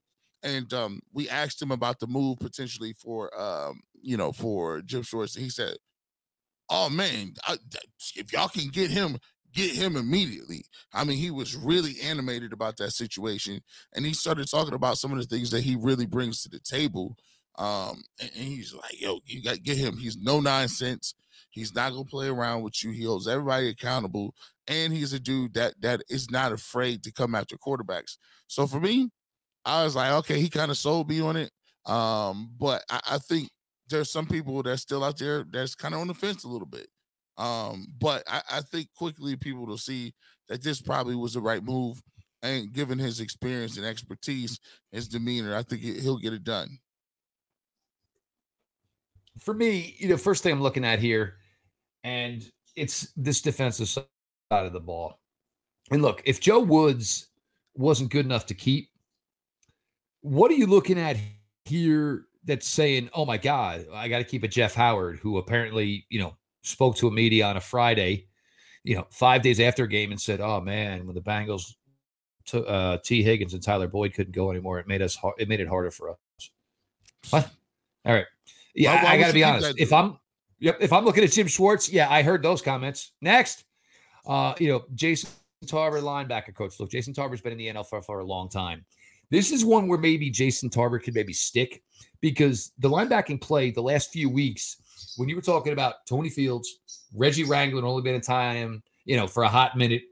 and 0.41 0.71
um, 0.73 0.99
we 1.13 1.29
asked 1.29 1.61
him 1.61 1.71
about 1.71 1.99
the 1.99 2.07
move 2.07 2.39
potentially 2.39 2.93
for 2.93 3.29
um, 3.39 3.81
you 4.01 4.17
know, 4.17 4.31
for 4.31 4.81
Jim 4.81 5.01
Schwartz. 5.01 5.35
He 5.35 5.49
said, 5.49 5.77
Oh 6.69 6.89
man, 6.89 7.33
I, 7.43 7.57
if 8.15 8.33
y'all 8.33 8.47
can 8.47 8.69
get 8.69 8.89
him, 8.89 9.17
get 9.55 9.71
him 9.71 9.95
immediately. 9.95 10.65
I 10.93 11.03
mean, 11.03 11.17
he 11.17 11.31
was 11.31 11.55
really 11.55 11.95
animated 12.03 12.53
about 12.53 12.77
that 12.77 12.91
situation, 12.91 13.61
and 13.95 14.05
he 14.05 14.13
started 14.13 14.49
talking 14.49 14.73
about 14.75 14.97
some 14.97 15.11
of 15.11 15.17
the 15.17 15.25
things 15.25 15.49
that 15.51 15.63
he 15.63 15.75
really 15.75 16.05
brings 16.05 16.41
to 16.43 16.49
the 16.49 16.59
table. 16.59 17.17
Um, 17.57 18.03
and, 18.21 18.29
and 18.35 18.43
he's 18.45 18.73
like, 18.73 18.99
"Yo, 18.99 19.19
you 19.25 19.41
got 19.41 19.63
get 19.63 19.77
him. 19.77 19.97
He's 19.97 20.17
no 20.17 20.39
nonsense. 20.41 21.15
He's 21.49 21.73
not 21.73 21.91
gonna 21.93 22.05
play 22.05 22.27
around 22.27 22.63
with 22.63 22.83
you. 22.83 22.91
He 22.91 23.05
holds 23.05 23.27
everybody 23.27 23.69
accountable, 23.69 24.35
and 24.67 24.93
he's 24.93 25.13
a 25.13 25.19
dude 25.19 25.53
that 25.53 25.75
that 25.81 26.01
is 26.09 26.29
not 26.29 26.51
afraid 26.51 27.01
to 27.03 27.11
come 27.13 27.33
after 27.33 27.55
quarterbacks. 27.57 28.17
So 28.47 28.67
for 28.67 28.79
me, 28.81 29.09
I 29.65 29.83
was 29.83 29.95
like, 29.95 30.11
okay, 30.11 30.39
he 30.39 30.49
kind 30.49 30.71
of 30.71 30.77
sold 30.77 31.09
me 31.09 31.21
on 31.21 31.37
it. 31.37 31.51
Um, 31.85 32.51
but 32.59 32.83
I, 32.89 32.99
I 33.11 33.17
think 33.19 33.49
there's 33.89 34.11
some 34.11 34.27
people 34.27 34.61
that's 34.63 34.81
still 34.81 35.03
out 35.03 35.17
there 35.17 35.45
that's 35.49 35.75
kind 35.75 35.93
of 35.93 36.01
on 36.01 36.07
the 36.07 36.13
fence 36.13 36.43
a 36.43 36.49
little 36.49 36.67
bit. 36.67 36.87
Um, 37.37 37.87
but 37.99 38.23
I, 38.27 38.41
I 38.49 38.61
think 38.61 38.87
quickly 38.95 39.35
people 39.35 39.65
will 39.65 39.77
see 39.77 40.13
that 40.49 40.63
this 40.63 40.81
probably 40.81 41.15
was 41.15 41.33
the 41.33 41.41
right 41.41 41.63
move. 41.63 42.01
And 42.41 42.71
given 42.71 42.99
his 42.99 43.19
experience 43.19 43.77
and 43.77 43.85
expertise, 43.85 44.59
his 44.91 45.07
demeanor, 45.07 45.55
I 45.55 45.63
think 45.63 45.81
he'll 45.81 46.17
get 46.17 46.33
it 46.33 46.43
done. 46.43 46.77
For 49.39 49.53
me, 49.53 49.95
you 49.97 50.09
know, 50.09 50.17
first 50.17 50.43
thing 50.43 50.53
I'm 50.53 50.61
looking 50.61 50.85
at 50.85 50.99
here, 50.99 51.37
and 52.03 52.47
it's 52.75 53.11
this 53.17 53.41
defensive 53.41 53.89
side 53.89 54.05
of 54.51 54.73
the 54.73 54.79
ball. 54.79 55.19
And 55.91 56.01
look, 56.01 56.21
if 56.25 56.39
Joe 56.39 56.59
Woods 56.59 57.27
wasn't 57.73 58.11
good 58.11 58.25
enough 58.25 58.45
to 58.47 58.53
keep, 58.53 58.89
what 60.21 60.51
are 60.51 60.55
you 60.55 60.67
looking 60.67 60.99
at 60.99 61.17
here 61.65 62.27
that's 62.43 62.67
saying, 62.67 63.09
"Oh 63.13 63.25
my 63.25 63.37
God, 63.37 63.87
I 63.93 64.07
got 64.07 64.19
to 64.19 64.23
keep 64.23 64.43
a 64.43 64.47
Jeff 64.47 64.75
Howard," 64.75 65.19
who 65.19 65.37
apparently, 65.37 66.05
you 66.09 66.19
know, 66.19 66.37
spoke 66.65 66.95
to 66.97 67.07
a 67.07 67.11
media 67.11 67.45
on 67.45 67.57
a 67.57 67.61
Friday, 67.61 68.27
you 68.83 68.95
know, 68.95 69.07
five 69.11 69.41
days 69.41 69.59
after 69.59 69.83
a 69.83 69.87
game 69.87 70.11
and 70.11 70.19
said, 70.19 70.41
"Oh 70.41 70.61
man, 70.61 71.05
when 71.05 71.15
the 71.15 71.21
Bengals, 71.21 71.75
t- 72.45 72.63
uh, 72.67 72.97
Tee 73.03 73.23
Higgins 73.23 73.53
and 73.53 73.63
Tyler 73.63 73.87
Boyd 73.87 74.13
couldn't 74.13 74.35
go 74.35 74.51
anymore, 74.51 74.79
it 74.79 74.87
made 74.87 75.01
us 75.01 75.15
hard, 75.15 75.35
it 75.37 75.47
made 75.47 75.59
it 75.59 75.67
harder 75.67 75.91
for 75.91 76.11
us." 76.11 76.17
What? 77.29 77.49
All 78.05 78.13
right, 78.13 78.25
yeah, 78.73 79.03
why 79.03 79.11
I 79.11 79.17
got 79.19 79.27
to 79.27 79.33
be 79.33 79.43
honest. 79.43 79.75
If 79.77 79.93
I'm, 79.93 80.19
yep, 80.59 80.77
if 80.79 80.93
I'm 80.93 81.05
looking 81.05 81.23
at 81.23 81.31
Jim 81.31 81.47
Schwartz, 81.47 81.89
yeah, 81.89 82.09
I 82.09 82.21
heard 82.21 82.43
those 82.43 82.61
comments. 82.61 83.11
Next, 83.21 83.63
uh, 84.27 84.53
you 84.59 84.69
know, 84.69 84.85
Jason 84.93 85.29
Tarver, 85.65 86.01
linebacker 86.01 86.53
coach. 86.53 86.79
Look, 86.79 86.91
Jason 86.91 87.13
Tarver's 87.13 87.41
been 87.41 87.53
in 87.53 87.57
the 87.57 87.67
NFL 87.67 88.05
for 88.05 88.19
a 88.19 88.25
long 88.25 88.49
time. 88.49 88.85
This 89.31 89.51
is 89.51 89.65
one 89.65 89.87
where 89.87 89.97
maybe 89.97 90.29
Jason 90.29 90.69
Tarver 90.69 90.99
could 90.99 91.15
maybe 91.15 91.33
stick 91.33 91.83
because 92.21 92.71
the 92.79 92.89
linebacking 92.89 93.41
play 93.41 93.71
the 93.71 93.81
last 93.81 94.11
few 94.11 94.29
weeks, 94.29 94.77
when 95.17 95.29
you 95.29 95.35
were 95.35 95.41
talking 95.41 95.73
about 95.73 96.05
Tony 96.07 96.29
Fields, 96.29 96.79
Reggie 97.13 97.43
Ragland 97.43 97.85
only 97.85 98.01
been 98.01 98.15
in 98.15 98.21
time, 98.21 98.83
you 99.05 99.15
know, 99.15 99.27
for 99.27 99.43
a 99.43 99.49
hot 99.49 99.77
minute. 99.77 100.03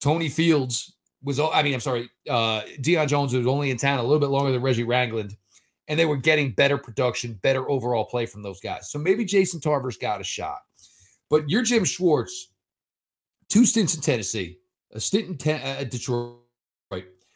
Tony 0.00 0.28
Fields 0.28 0.94
was, 1.22 1.40
I 1.40 1.62
mean, 1.62 1.74
I'm 1.74 1.80
sorry, 1.80 2.08
uh, 2.28 2.62
Deion 2.80 3.08
Jones 3.08 3.34
was 3.34 3.46
only 3.46 3.70
in 3.70 3.76
town 3.76 3.98
a 3.98 4.02
little 4.02 4.20
bit 4.20 4.30
longer 4.30 4.52
than 4.52 4.62
Reggie 4.62 4.84
Ragland, 4.84 5.36
and 5.88 5.98
they 5.98 6.06
were 6.06 6.16
getting 6.16 6.52
better 6.52 6.78
production, 6.78 7.38
better 7.42 7.68
overall 7.68 8.04
play 8.04 8.26
from 8.26 8.42
those 8.42 8.60
guys. 8.60 8.90
So 8.90 8.98
maybe 8.98 9.24
Jason 9.24 9.60
Tarver's 9.60 9.96
got 9.96 10.20
a 10.20 10.24
shot. 10.24 10.58
But 11.30 11.50
you're 11.50 11.62
Jim 11.62 11.84
Schwartz, 11.84 12.52
two 13.48 13.66
stints 13.66 13.94
in 13.94 14.00
Tennessee, 14.00 14.58
a 14.92 15.00
stint 15.00 15.28
in 15.28 15.36
te- 15.36 15.52
uh, 15.52 15.84
Detroit, 15.84 16.36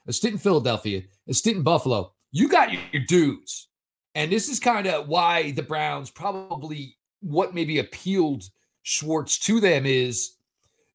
a 0.07 0.13
stint 0.13 0.35
in 0.35 0.39
Philadelphia, 0.39 1.03
a 1.29 1.35
stint 1.35 1.59
in 1.59 1.63
Buffalo. 1.63 2.13
You 2.31 2.49
got 2.49 2.73
your, 2.73 2.81
your 2.93 3.03
dudes. 3.07 3.69
And 4.15 4.31
this 4.31 4.49
is 4.49 4.61
kind 4.61 4.87
of 4.87 5.09
why 5.09 5.53
the 5.53 5.63
Browns 5.63 6.11
probably 6.11 6.97
what 7.23 7.55
maybe 7.55 7.79
appealed 7.79 8.45
Schwartz 8.83 9.39
to 9.41 9.61
them 9.61 9.87
is 9.87 10.35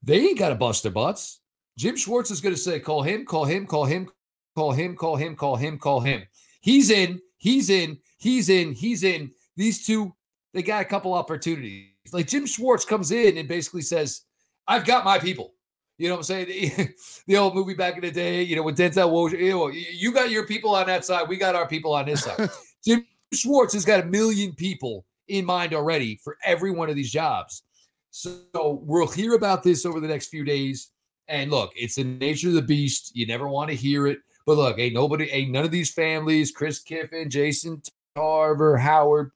they 0.02 0.20
ain't 0.20 0.38
got 0.38 0.50
to 0.50 0.54
bust 0.54 0.82
their 0.82 0.92
butts. 0.92 1.40
Jim 1.76 1.96
Schwartz 1.96 2.30
is 2.30 2.40
going 2.40 2.54
to 2.54 2.60
say, 2.60 2.80
call 2.80 3.02
him, 3.02 3.24
call 3.24 3.44
him, 3.44 3.66
call 3.66 3.84
him, 3.84 4.08
call 4.54 4.72
him, 4.72 4.96
call 4.96 5.16
him, 5.16 5.36
call 5.36 5.56
him, 5.56 5.78
call 5.78 6.00
him. 6.00 6.22
He's 6.60 6.90
in, 6.90 7.20
he's 7.38 7.70
in, 7.70 7.98
he's 8.18 8.48
in, 8.48 8.72
he's 8.72 9.04
in. 9.04 9.30
These 9.56 9.86
two, 9.86 10.14
they 10.52 10.62
got 10.62 10.82
a 10.82 10.84
couple 10.84 11.14
opportunities. 11.14 11.90
Like 12.12 12.26
Jim 12.26 12.46
Schwartz 12.46 12.84
comes 12.84 13.10
in 13.10 13.36
and 13.36 13.48
basically 13.48 13.82
says, 13.82 14.22
I've 14.66 14.84
got 14.84 15.04
my 15.04 15.18
people. 15.18 15.54
You 15.98 16.08
know 16.08 16.14
what 16.14 16.30
I'm 16.30 16.46
saying? 16.46 16.94
the 17.26 17.36
old 17.36 17.54
movie 17.54 17.74
back 17.74 17.96
in 17.96 18.02
the 18.02 18.10
day, 18.10 18.42
you 18.42 18.54
know, 18.54 18.62
with 18.62 18.78
Denzel 18.78 19.10
Washington, 19.10 19.46
you, 19.46 19.52
know, 19.52 19.68
you 19.68 20.12
got 20.12 20.30
your 20.30 20.46
people 20.46 20.74
on 20.74 20.86
that 20.86 21.04
side, 21.04 21.28
we 21.28 21.36
got 21.36 21.56
our 21.56 21.66
people 21.66 21.92
on 21.92 22.06
this 22.06 22.22
side. 22.22 22.48
Jim 22.84 23.04
Schwartz 23.32 23.74
has 23.74 23.84
got 23.84 24.00
a 24.00 24.06
million 24.06 24.52
people 24.52 25.04
in 25.28 25.44
mind 25.44 25.74
already 25.74 26.16
for 26.22 26.36
every 26.44 26.70
one 26.70 26.90
of 26.90 26.96
these 26.96 27.10
jobs. 27.10 27.62
So 28.10 28.82
we'll 28.84 29.06
hear 29.06 29.34
about 29.34 29.62
this 29.62 29.84
over 29.86 30.00
the 30.00 30.08
next 30.08 30.28
few 30.28 30.44
days. 30.44 30.90
And 31.28 31.50
look, 31.50 31.72
it's 31.76 31.96
the 31.96 32.04
nature 32.04 32.48
of 32.48 32.54
the 32.54 32.62
beast. 32.62 33.12
You 33.14 33.26
never 33.26 33.48
want 33.48 33.70
to 33.70 33.76
hear 33.76 34.06
it. 34.06 34.18
But 34.46 34.56
look, 34.56 34.78
ain't 34.78 34.94
nobody, 34.94 35.30
ain't 35.30 35.50
none 35.50 35.64
of 35.64 35.70
these 35.70 35.92
families, 35.92 36.50
Chris 36.50 36.80
Kiffin, 36.80 37.28
Jason 37.28 37.82
Tarver, 38.14 38.78
Howard, 38.78 39.30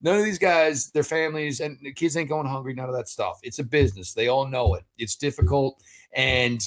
none 0.00 0.18
of 0.18 0.24
these 0.24 0.38
guys, 0.38 0.90
their 0.92 1.02
families 1.02 1.58
and 1.60 1.78
the 1.82 1.92
kids 1.92 2.16
ain't 2.16 2.28
going 2.28 2.46
hungry, 2.46 2.72
none 2.72 2.88
of 2.88 2.94
that 2.94 3.08
stuff. 3.08 3.40
It's 3.42 3.58
a 3.58 3.64
business. 3.64 4.12
They 4.12 4.28
all 4.28 4.46
know 4.46 4.74
it. 4.74 4.84
It's 4.98 5.16
difficult. 5.16 5.82
And 6.14 6.64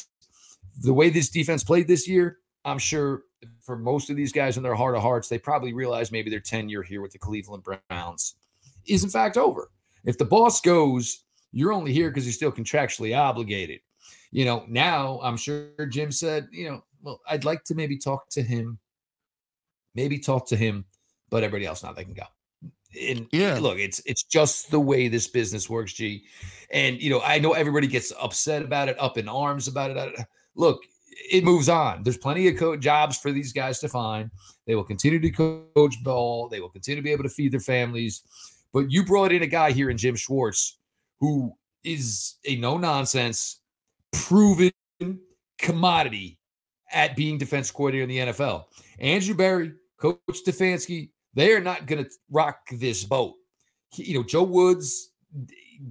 the 0.81 0.93
way 0.93 1.09
this 1.09 1.29
defense 1.29 1.63
played 1.63 1.87
this 1.87 2.05
year, 2.05 2.39
I'm 2.65 2.79
sure 2.79 3.23
for 3.61 3.77
most 3.77 4.09
of 4.09 4.15
these 4.15 4.33
guys 4.33 4.57
in 4.57 4.63
their 4.63 4.75
heart 4.75 4.95
of 4.95 5.01
hearts, 5.01 5.29
they 5.29 5.37
probably 5.39 5.73
realize 5.73 6.11
maybe 6.11 6.29
their 6.29 6.39
tenure 6.39 6.83
here 6.83 7.01
with 7.01 7.11
the 7.11 7.19
Cleveland 7.19 7.63
Browns 7.63 8.35
is 8.87 9.03
in 9.03 9.09
fact 9.09 9.37
over. 9.37 9.71
If 10.03 10.17
the 10.17 10.25
boss 10.25 10.61
goes, 10.61 11.23
you're 11.51 11.73
only 11.73 11.93
here 11.93 12.09
because 12.09 12.25
you're 12.25 12.33
still 12.33 12.51
contractually 12.51 13.17
obligated. 13.17 13.79
You 14.31 14.45
know, 14.45 14.65
now 14.67 15.19
I'm 15.23 15.37
sure 15.37 15.69
Jim 15.89 16.11
said, 16.11 16.47
you 16.51 16.69
know, 16.69 16.83
well, 17.01 17.21
I'd 17.29 17.45
like 17.45 17.63
to 17.65 17.75
maybe 17.75 17.97
talk 17.97 18.29
to 18.31 18.41
him, 18.41 18.79
maybe 19.93 20.19
talk 20.19 20.47
to 20.49 20.57
him, 20.57 20.85
but 21.29 21.43
everybody 21.43 21.65
else 21.65 21.83
now 21.83 21.93
they 21.93 22.03
can 22.03 22.13
go. 22.13 22.25
And 23.01 23.27
yeah, 23.31 23.57
look, 23.59 23.77
it's 23.77 24.01
it's 24.05 24.23
just 24.23 24.71
the 24.71 24.79
way 24.79 25.07
this 25.07 25.27
business 25.27 25.69
works, 25.69 25.93
G. 25.93 26.25
And 26.71 27.01
you 27.01 27.09
know, 27.09 27.21
I 27.21 27.39
know 27.39 27.53
everybody 27.53 27.87
gets 27.87 28.11
upset 28.19 28.61
about 28.61 28.89
it, 28.89 28.99
up 28.99 29.17
in 29.17 29.27
arms 29.27 29.67
about 29.67 29.91
it. 29.91 30.19
Look, 30.55 30.83
it 31.31 31.43
moves 31.43 31.67
on. 31.67 32.03
There's 32.03 32.17
plenty 32.17 32.47
of 32.47 32.57
co- 32.57 32.77
jobs 32.77 33.17
for 33.17 33.31
these 33.31 33.51
guys 33.51 33.79
to 33.79 33.89
find. 33.89 34.31
They 34.65 34.75
will 34.75 34.85
continue 34.85 35.19
to 35.19 35.29
coach 35.29 36.01
ball. 36.03 36.47
They 36.47 36.61
will 36.61 36.69
continue 36.69 36.95
to 36.95 37.03
be 37.03 37.11
able 37.11 37.23
to 37.23 37.29
feed 37.29 37.51
their 37.51 37.59
families. 37.59 38.21
But 38.75 38.91
you 38.91 39.05
brought 39.05 39.31
in 39.31 39.41
a 39.41 39.47
guy 39.47 39.71
here 39.71 39.89
in 39.89 39.97
Jim 39.97 40.17
Schwartz 40.17 40.79
who 41.21 41.53
is 41.85 42.35
a 42.45 42.57
no 42.57 42.77
nonsense, 42.77 43.61
proven 44.11 44.73
commodity 45.57 46.37
at 46.91 47.15
being 47.15 47.37
defense 47.37 47.71
coordinator 47.71 48.03
in 48.03 48.09
the 48.09 48.33
NFL. 48.33 48.65
Andrew 48.99 49.33
Berry, 49.33 49.71
Coach 49.97 50.19
Stefanski, 50.29 51.11
they 51.33 51.53
are 51.53 51.61
not 51.61 51.85
going 51.85 52.03
to 52.03 52.11
rock 52.29 52.57
this 52.69 53.05
boat. 53.05 53.35
You 53.93 54.15
know, 54.15 54.23
Joe 54.23 54.43
Woods 54.43 55.13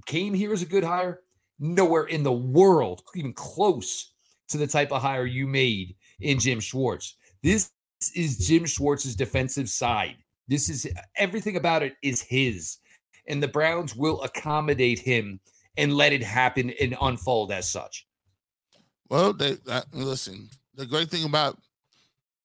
came 0.05 0.35
here 0.35 0.53
as 0.53 0.61
a 0.61 0.67
good 0.67 0.83
hire. 0.83 1.21
Nowhere 1.57 2.05
in 2.05 2.21
the 2.21 2.31
world, 2.31 3.01
even 3.15 3.33
close 3.33 4.13
to 4.49 4.59
the 4.59 4.67
type 4.67 4.91
of 4.91 5.01
hire 5.01 5.25
you 5.25 5.47
made 5.47 5.95
in 6.19 6.37
Jim 6.37 6.59
Schwartz. 6.59 7.17
This 7.41 7.71
is 8.13 8.47
Jim 8.47 8.65
Schwartz's 8.65 9.15
defensive 9.15 9.69
side. 9.69 10.17
This 10.47 10.69
is 10.69 10.87
everything 11.15 11.55
about 11.55 11.83
it 11.83 11.95
is 12.01 12.21
his. 12.21 12.77
And 13.27 13.41
the 13.41 13.47
Browns 13.47 13.95
will 13.95 14.21
accommodate 14.21 14.99
him 14.99 15.39
and 15.77 15.93
let 15.93 16.13
it 16.13 16.23
happen 16.23 16.71
and 16.79 16.95
unfold 17.01 17.51
as 17.51 17.69
such. 17.69 18.07
Well, 19.09 19.33
they 19.33 19.57
uh, 19.67 19.81
listen. 19.93 20.49
The 20.75 20.85
great 20.85 21.09
thing 21.09 21.25
about 21.25 21.57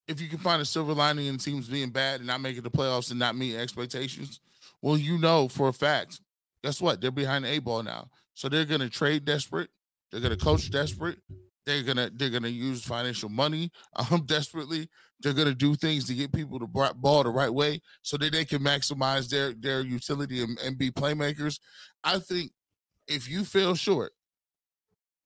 if 0.09 0.21
you 0.21 0.29
can 0.29 0.39
find 0.39 0.61
a 0.61 0.65
silver 0.65 0.93
lining 0.93 1.27
in 1.27 1.39
teams 1.39 1.69
being 1.69 1.91
bad 1.91 2.21
and 2.21 2.27
not 2.27 2.41
making 2.41 2.63
the 2.63 2.71
playoffs 2.71 3.11
and 3.11 3.19
not 3.19 3.37
meeting 3.37 3.61
expectations, 3.61 4.41
well, 4.83 4.97
you 4.97 5.19
know 5.19 5.49
for 5.49 5.69
a 5.69 5.73
fact. 5.73 6.21
Guess 6.63 6.81
what? 6.81 7.01
They're 7.01 7.11
behind 7.11 7.45
the 7.45 7.49
eight 7.49 7.65
ball 7.65 7.83
now, 7.83 8.11
so 8.35 8.49
they're 8.49 8.67
going 8.67 8.81
to 8.83 8.91
trade 8.91 9.25
desperate. 9.25 9.71
They're 10.11 10.21
going 10.21 10.37
to 10.37 10.45
coach 10.45 10.71
desperate. 10.71 11.19
They're 11.67 11.83
gonna 11.83 12.11
they're 12.13 12.31
gonna 12.31 12.49
use 12.49 12.83
financial 12.83 13.29
money 13.29 13.71
um 14.11 14.25
desperately. 14.27 14.89
They're 15.21 15.35
gonna 15.35 15.55
do 15.55 15.75
things 15.75 16.07
to 16.07 16.15
get 16.15 16.33
people 16.33 16.59
to 16.59 16.67
ball 16.67 17.23
the 17.23 17.31
right 17.31 17.53
way 17.53 17.81
so 18.03 18.17
that 18.17 18.33
they 18.33 18.45
can 18.45 18.63
maximize 18.63 19.29
their 19.29 19.53
their 19.53 19.81
utility 19.83 20.43
and, 20.43 20.59
and 20.61 20.79
be 20.79 20.91
playmakers. 20.91 21.59
I 22.03 22.19
think 22.19 22.53
if 23.07 23.29
you 23.29 23.45
feel 23.45 23.75
short, 23.75 24.13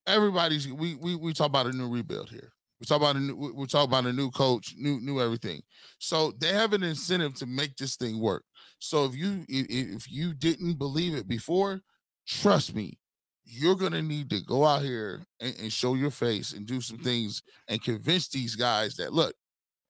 everybody's 0.07 0.71
we 0.73 0.97
we 0.97 1.15
we 1.15 1.33
talk 1.33 1.47
about 1.47 1.67
a 1.67 1.73
new 1.73 1.89
rebuild 1.89 2.31
here. 2.31 2.53
We 2.81 2.87
talk 2.87 3.01
about 3.01 3.17
a 3.17 3.21
new 3.21 3.53
we 3.55 3.67
talk 3.67 3.87
about 3.87 4.07
a 4.07 4.13
new 4.13 4.31
coach, 4.31 4.75
new 4.77 5.01
new 5.01 5.21
everything. 5.21 5.63
So 5.99 6.33
they 6.39 6.53
have 6.53 6.73
an 6.73 6.83
incentive 6.83 7.35
to 7.37 7.47
make 7.47 7.77
this 7.77 7.97
thing 7.97 8.21
work. 8.21 8.45
So 8.79 9.05
if 9.05 9.15
you 9.15 9.45
if 9.49 10.11
you 10.11 10.35
didn't 10.35 10.75
believe 10.75 11.15
it 11.15 11.29
before, 11.29 11.81
trust 12.27 12.75
me, 12.75 12.99
you're 13.45 13.77
gonna 13.77 14.03
need 14.03 14.31
to 14.31 14.41
go 14.43 14.65
out 14.65 14.83
here 14.83 15.25
and, 15.41 15.55
and, 15.61 15.73
show 15.73 15.95
your 15.95 16.11
face 16.11 16.53
and 16.53 16.67
do 16.67 16.81
some 16.81 16.99
things 16.99 17.43
and 17.69 17.83
convince 17.83 18.29
these 18.29 18.57
guys 18.57 18.97
that 18.97 19.13
look, 19.13 19.35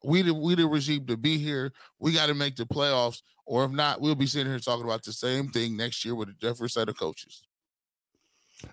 we 0.05 0.23
the 0.23 0.35
we 0.35 0.55
the 0.55 0.67
regime 0.67 1.07
to 1.07 1.17
be 1.17 1.39
here. 1.39 1.73
We 1.99 2.13
got 2.13 2.27
to 2.27 2.35
make 2.35 2.57
the 2.57 2.65
playoffs, 2.65 3.23
or 3.47 3.65
if 3.65 3.71
not, 3.71 4.01
we'll 4.01 4.15
be 4.15 4.27
sitting 4.27 4.51
here 4.51 4.59
talking 4.59 4.85
about 4.85 5.03
the 5.03 5.13
same 5.13 5.49
thing 5.49 5.77
next 5.77 6.05
year 6.05 6.15
with 6.15 6.29
a 6.29 6.35
different 6.35 6.73
set 6.73 6.89
of 6.89 6.99
coaches. 6.99 7.47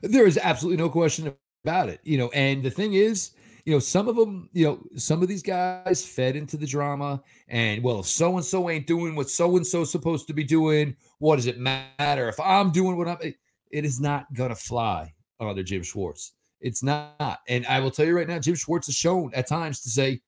There 0.02 0.28
is 0.28 0.38
absolutely 0.38 0.82
no 0.84 0.90
question 0.90 1.34
about 1.64 1.90
it. 1.90 2.00
You 2.04 2.18
know, 2.18 2.30
and 2.30 2.64
the 2.64 2.70
thing 2.70 2.94
is, 2.94 3.32
you 3.66 3.74
know, 3.74 3.80
some 3.80 4.08
of 4.08 4.16
them, 4.16 4.50
you 4.54 4.66
know, 4.66 4.84
some 4.98 5.22
of 5.22 5.28
these 5.28 5.44
guys 5.44 6.06
fed 6.06 6.36
into 6.36 6.58
the 6.58 6.66
drama. 6.66 7.22
And 7.48 7.84
well, 7.84 8.00
if 8.00 8.08
so 8.08 8.36
and 8.38 8.46
so 8.46 8.70
ain't 8.70 8.88
doing 8.88 9.16
what 9.16 9.30
so 9.30 9.56
and 9.58 9.66
so 9.66 9.84
supposed 9.84 10.28
to 10.28 10.34
be 10.34 10.44
doing, 10.44 10.96
what 11.20 11.36
does 11.38 11.48
it 11.48 11.60
matter 11.60 12.30
if 12.30 12.40
I'm 12.40 12.72
doing 12.72 12.98
what 12.98 13.08
I'm? 13.08 13.18
Eh, 13.22 13.32
it 13.72 13.86
is 13.86 14.00
not 14.00 14.32
gonna 14.34 14.56
fly 14.56 15.14
under 15.40 15.64
Jim 15.64 15.84
Schwartz. 15.84 16.34
It's 16.60 16.84
not. 16.84 17.40
And 17.48 17.66
I 17.66 17.80
will 17.80 17.92
tell 17.92 18.06
you 18.06 18.16
right 18.16 18.28
now, 18.28 18.40
Jim 18.40 18.56
Schwartz 18.56 18.88
has 18.88 18.96
shown 18.96 19.32
at 19.34 19.48
times 19.48 19.82
to 19.82 19.90
say, 19.90 20.22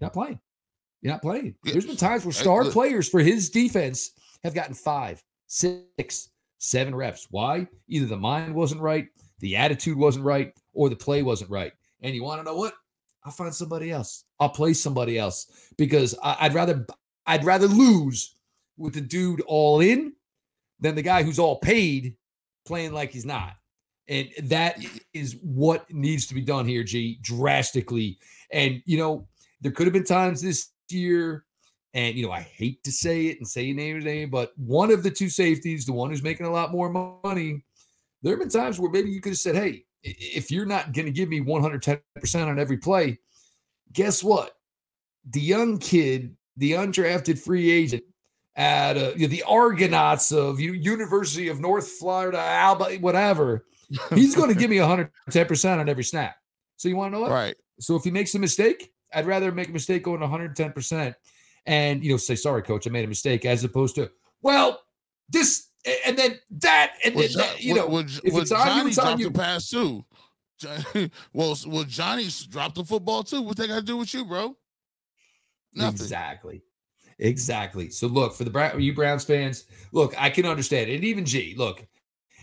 "You're 0.00 0.06
not 0.06 0.12
playing. 0.12 0.40
You're 1.02 1.12
not 1.12 1.22
playing." 1.22 1.54
There's 1.62 1.86
been 1.86 1.96
times 1.96 2.24
where 2.24 2.32
star 2.32 2.64
players 2.64 3.08
for 3.08 3.20
his 3.20 3.50
defense 3.50 4.10
have 4.42 4.54
gotten 4.54 4.74
five, 4.74 5.22
six, 5.46 6.30
seven 6.58 6.94
reps. 6.94 7.26
Why? 7.30 7.68
Either 7.88 8.06
the 8.06 8.16
mind 8.16 8.54
wasn't 8.54 8.80
right, 8.80 9.08
the 9.40 9.56
attitude 9.56 9.96
wasn't 9.96 10.24
right, 10.24 10.52
or 10.72 10.88
the 10.88 10.96
play 10.96 11.22
wasn't 11.22 11.50
right. 11.50 11.72
And 12.02 12.14
you 12.14 12.22
want 12.22 12.40
to 12.40 12.44
know 12.44 12.56
what? 12.56 12.74
I'll 13.24 13.32
find 13.32 13.54
somebody 13.54 13.90
else. 13.90 14.24
I'll 14.38 14.48
play 14.48 14.72
somebody 14.72 15.18
else 15.18 15.46
because 15.76 16.14
I'd 16.22 16.54
rather 16.54 16.86
I'd 17.26 17.44
rather 17.44 17.66
lose 17.66 18.34
with 18.78 18.94
the 18.94 19.00
dude 19.00 19.42
all 19.42 19.80
in 19.80 20.14
than 20.80 20.94
the 20.94 21.02
guy 21.02 21.22
who's 21.22 21.38
all 21.38 21.58
paid 21.58 22.16
playing 22.66 22.92
like 22.92 23.12
he's 23.12 23.26
not. 23.26 23.52
And 24.08 24.28
that 24.44 24.78
is 25.12 25.36
what 25.42 25.92
needs 25.92 26.26
to 26.26 26.34
be 26.34 26.40
done 26.40 26.66
here, 26.66 26.82
G, 26.82 27.18
drastically. 27.22 28.18
And, 28.50 28.82
you 28.84 28.98
know, 28.98 29.28
there 29.60 29.72
could 29.72 29.86
have 29.86 29.92
been 29.92 30.04
times 30.04 30.40
this 30.40 30.70
year, 30.90 31.44
and, 31.94 32.16
you 32.16 32.26
know, 32.26 32.32
I 32.32 32.40
hate 32.40 32.82
to 32.84 32.92
say 32.92 33.26
it 33.26 33.38
and 33.38 33.48
say 33.48 33.62
your 33.62 33.76
name 33.76 33.98
today, 33.98 34.24
but 34.24 34.52
one 34.56 34.90
of 34.90 35.02
the 35.02 35.10
two 35.10 35.28
safeties, 35.28 35.86
the 35.86 35.92
one 35.92 36.10
who's 36.10 36.22
making 36.22 36.46
a 36.46 36.52
lot 36.52 36.72
more 36.72 36.88
money, 37.22 37.64
there 38.22 38.32
have 38.32 38.40
been 38.40 38.48
times 38.48 38.78
where 38.78 38.90
maybe 38.90 39.10
you 39.10 39.20
could 39.20 39.32
have 39.32 39.38
said, 39.38 39.56
hey, 39.56 39.84
if 40.02 40.50
you're 40.50 40.66
not 40.66 40.92
going 40.92 41.06
to 41.06 41.12
give 41.12 41.28
me 41.28 41.40
110% 41.40 42.00
on 42.46 42.58
every 42.58 42.78
play, 42.78 43.18
guess 43.92 44.22
what? 44.22 44.52
The 45.28 45.40
young 45.40 45.78
kid, 45.78 46.36
the 46.56 46.72
undrafted 46.72 47.38
free 47.38 47.70
agent 47.70 48.04
at 48.56 48.96
uh, 48.96 49.12
you 49.16 49.22
know, 49.22 49.28
the 49.28 49.42
Argonauts 49.44 50.32
of 50.32 50.60
University 50.60 51.48
of 51.48 51.60
North 51.60 51.88
Florida, 51.88 52.38
Alba, 52.38 52.96
whatever, 52.96 53.66
he's 54.14 54.34
going 54.34 54.48
to 54.52 54.58
give 54.58 54.70
me 54.70 54.76
110% 54.76 55.78
on 55.78 55.88
every 55.88 56.04
snap. 56.04 56.36
So 56.76 56.88
you 56.88 56.96
want 56.96 57.12
to 57.12 57.16
know 57.16 57.22
what? 57.22 57.30
Right. 57.30 57.56
So 57.78 57.96
if 57.96 58.04
he 58.04 58.10
makes 58.10 58.34
a 58.34 58.38
mistake, 58.38 58.92
I'd 59.12 59.26
rather 59.26 59.52
make 59.52 59.68
a 59.68 59.72
mistake 59.72 60.04
going 60.04 60.20
110% 60.20 61.14
and, 61.66 62.04
you 62.04 62.12
know, 62.12 62.16
say, 62.16 62.36
sorry, 62.36 62.62
coach, 62.62 62.86
I 62.86 62.90
made 62.90 63.04
a 63.04 63.08
mistake, 63.08 63.44
as 63.44 63.64
opposed 63.64 63.94
to, 63.96 64.10
well, 64.42 64.80
this 65.28 65.68
and 66.06 66.18
then 66.18 66.38
that, 66.50 66.94
and 67.04 67.14
well, 67.14 67.26
then 67.26 67.36
that, 67.38 67.62
you 67.62 67.74
know, 67.74 67.86
well, 67.86 68.04
if 68.24 68.32
well, 68.32 68.42
it's 68.42 68.50
Johnny 68.50 68.70
on 68.70 68.78
you, 68.78 68.86
it's 68.88 68.96
dropped 68.96 69.12
on 69.12 69.18
you. 69.18 69.30
the 69.30 69.38
pass 69.38 69.70
too. 69.70 70.04
well, 71.32 71.56
well, 71.66 71.84
Johnny's 71.84 72.44
dropped 72.44 72.74
the 72.74 72.84
football 72.84 73.22
too. 73.22 73.40
What 73.42 73.56
they 73.56 73.66
got 73.66 73.76
to 73.76 73.82
do 73.82 73.96
with 73.96 74.12
you, 74.12 74.26
bro? 74.26 74.56
Nothing. 75.74 75.92
Exactly. 75.92 76.62
Exactly. 77.18 77.90
So 77.90 78.06
look 78.06 78.34
for 78.34 78.44
the 78.44 78.74
you 78.78 78.94
Browns 78.94 79.24
fans. 79.24 79.64
Look, 79.92 80.14
I 80.18 80.30
can 80.30 80.46
understand 80.46 80.90
it. 80.90 80.96
And 80.96 81.04
even 81.04 81.24
G, 81.24 81.54
look, 81.56 81.86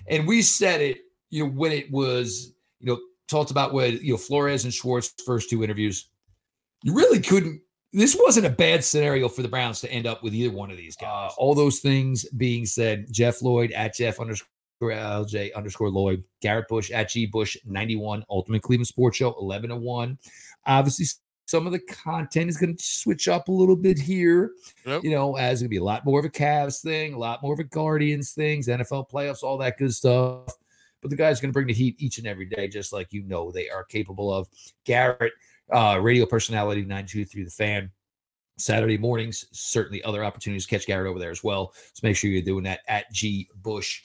and 0.07 0.27
we 0.27 0.41
said 0.41 0.81
it. 0.81 0.99
You 1.29 1.45
know 1.45 1.51
when 1.51 1.73
it 1.73 1.91
was 1.91 2.53
you 2.79 2.87
know 2.87 2.99
talked 3.27 3.51
about 3.51 3.73
when 3.73 3.99
you 4.01 4.13
know 4.13 4.17
Flores 4.17 4.63
and 4.63 4.73
Schwartz 4.73 5.13
first 5.25 5.49
two 5.49 5.63
interviews. 5.63 6.09
You 6.87 6.93
really 6.93 7.19
couldn't. 7.19 7.61
This 7.91 8.15
wasn't 8.17 8.45
a 8.45 8.49
bad 8.49 8.81
scenario 8.81 9.27
for 9.27 9.41
the 9.41 9.49
Browns 9.49 9.81
to 9.81 9.91
end 9.91 10.07
up 10.07 10.23
with 10.23 10.33
either 10.33 10.55
one 10.55 10.71
of 10.71 10.77
these 10.77 10.95
guys. 10.95 11.31
Uh, 11.31 11.33
all 11.37 11.53
those 11.53 11.79
things 11.79 12.23
being 12.29 12.65
said, 12.65 13.07
Jeff 13.11 13.41
Lloyd 13.41 13.73
at 13.73 13.93
Jeff 13.93 14.21
underscore 14.21 14.47
LJ 14.81 15.53
underscore 15.53 15.89
Lloyd, 15.89 16.23
Garrett 16.41 16.69
Bush 16.69 16.89
at 16.91 17.09
G 17.09 17.25
Bush 17.25 17.57
91, 17.65 18.23
Ultimate 18.29 18.61
Cleveland 18.61 18.87
Sports 18.87 19.17
Show 19.17 19.35
11 19.37 19.71
to 19.71 19.75
1. 19.75 20.17
Obviously, 20.65 21.07
some 21.45 21.65
of 21.65 21.73
the 21.73 21.79
content 21.79 22.49
is 22.49 22.55
going 22.55 22.77
to 22.77 22.81
switch 22.81 23.27
up 23.27 23.49
a 23.49 23.51
little 23.51 23.75
bit 23.75 23.99
here. 23.99 24.51
Yep. 24.85 25.03
You 25.03 25.11
know, 25.11 25.35
as 25.35 25.59
going 25.59 25.65
to 25.65 25.69
be 25.69 25.75
a 25.75 25.83
lot 25.83 26.05
more 26.05 26.21
of 26.21 26.25
a 26.25 26.29
Cavs 26.29 26.81
thing, 26.81 27.15
a 27.15 27.19
lot 27.19 27.43
more 27.43 27.53
of 27.53 27.59
a 27.59 27.65
Guardians 27.65 28.31
things, 28.31 28.69
NFL 28.69 29.09
playoffs, 29.09 29.43
all 29.43 29.57
that 29.57 29.77
good 29.77 29.93
stuff. 29.93 30.53
But 31.01 31.11
the 31.11 31.17
guy's 31.17 31.39
are 31.39 31.41
going 31.41 31.51
to 31.51 31.53
bring 31.53 31.67
the 31.67 31.73
heat 31.73 31.97
each 31.99 32.17
and 32.17 32.27
every 32.27 32.45
day, 32.45 32.69
just 32.69 32.93
like 32.93 33.11
you 33.11 33.23
know 33.23 33.51
they 33.51 33.69
are 33.69 33.83
capable 33.83 34.33
of. 34.33 34.47
Garrett, 34.85 35.33
uh, 35.73 35.99
radio 36.01 36.25
personality 36.25 36.85
92.3 36.85 37.45
The 37.45 37.51
Fan. 37.51 37.91
Saturday 38.59 38.97
mornings, 38.97 39.45
certainly 39.51 40.03
other 40.03 40.23
opportunities 40.23 40.65
to 40.65 40.69
catch 40.71 40.87
Garrett 40.87 41.07
over 41.07 41.19
there 41.19 41.29
as 41.29 41.43
well. 41.43 41.73
So 41.93 41.99
make 42.01 42.15
sure 42.15 42.31
you're 42.31 42.41
doing 42.41 42.63
that 42.63 42.79
at 42.87 43.11
G 43.11 43.47
Bush 43.61 44.01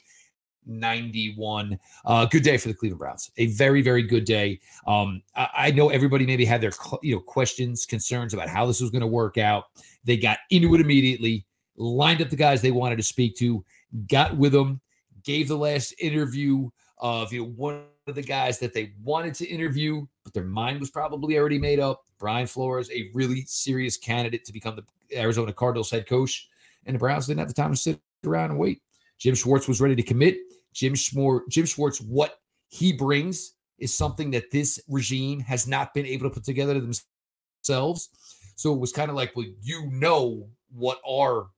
91. 0.66 1.79
Uh, 2.05 2.27
good 2.27 2.42
day 2.42 2.57
for 2.57 2.68
the 2.68 2.75
Cleveland 2.75 2.98
Browns. 2.98 3.31
A 3.37 3.46
very, 3.46 3.83
very 3.83 4.03
good 4.03 4.25
day. 4.25 4.61
Um, 4.87 5.22
I, 5.35 5.48
I, 5.55 5.70
know 5.70 5.88
everybody 5.88 6.27
maybe 6.27 6.44
had 6.44 6.61
their 6.61 6.72
you 7.03 7.14
know 7.14 7.20
questions, 7.20 7.87
concerns 7.87 8.35
about 8.35 8.48
how 8.48 8.66
this 8.66 8.81
was 8.81 8.90
going 8.90 9.01
to 9.01 9.07
work 9.07 9.38
out. 9.38 9.64
They 10.05 10.16
got 10.16 10.38
into 10.51 10.75
it 10.75 10.81
immediately, 10.81 11.46
lined 11.77 12.22
up 12.22 12.31
the 12.31 12.37
guys 12.37 12.62
they 12.62 12.70
wanted 12.70 12.96
to 12.96 13.03
speak 13.03 13.37
to, 13.37 13.64
got 14.09 14.37
with 14.37 14.53
them, 14.53 14.81
gave 15.25 15.48
the 15.48 15.57
last 15.57 15.94
interview 15.98 16.68
of 16.98 17.33
you 17.33 17.40
know 17.40 17.48
one 17.48 17.83
of 18.07 18.15
the 18.15 18.23
guys 18.23 18.59
that 18.59 18.73
they 18.75 18.93
wanted 19.03 19.35
to 19.35 19.47
interview, 19.47 20.07
but 20.25 20.33
their 20.33 20.45
mind 20.45 20.81
was 20.81 20.91
probably 20.91 21.38
already 21.38 21.59
made 21.59 21.81
up. 21.81 22.03
Brian 22.19 22.47
Flores, 22.47 22.91
a 22.91 23.11
really 23.15 23.43
serious 23.47 23.97
candidate 23.97 24.45
to 24.45 24.53
become 24.53 24.77
the 24.77 25.19
Arizona 25.19 25.53
Cardinals 25.53 25.91
head 25.91 26.09
coach, 26.09 26.49
and 26.87 26.95
the 26.95 26.99
Browns 26.99 27.27
didn't 27.27 27.41
have 27.41 27.49
the 27.49 27.55
time 27.55 27.71
to 27.71 27.77
sit 27.77 28.01
around 28.25 28.51
and 28.51 28.59
wait. 28.59 28.83
Jim 29.19 29.35
Schwartz 29.35 29.69
was 29.69 29.81
ready 29.81 29.95
to 29.95 30.03
commit. 30.03 30.37
Jim 30.72 30.95
Schwartz, 30.95 31.47
Jim 31.49 31.66
Schwartz, 31.66 32.01
what 32.01 32.41
he 32.68 32.93
brings 32.93 33.55
is 33.79 33.95
something 33.95 34.31
that 34.31 34.51
this 34.51 34.81
regime 34.89 35.41
has 35.41 35.66
not 35.66 35.95
been 35.95 36.07
able 36.07 36.29
to 36.29 36.35
put 36.35 36.45
together 36.45 36.81
themselves. 36.81 38.09
So 38.57 38.72
it 38.72 38.81
was 38.81 38.93
kind 38.93 39.11
of 39.11 39.16
like, 39.16 39.33
well, 39.37 39.47
you 39.61 39.89
know 39.91 40.49
what 40.70 41.01
our 41.09 41.49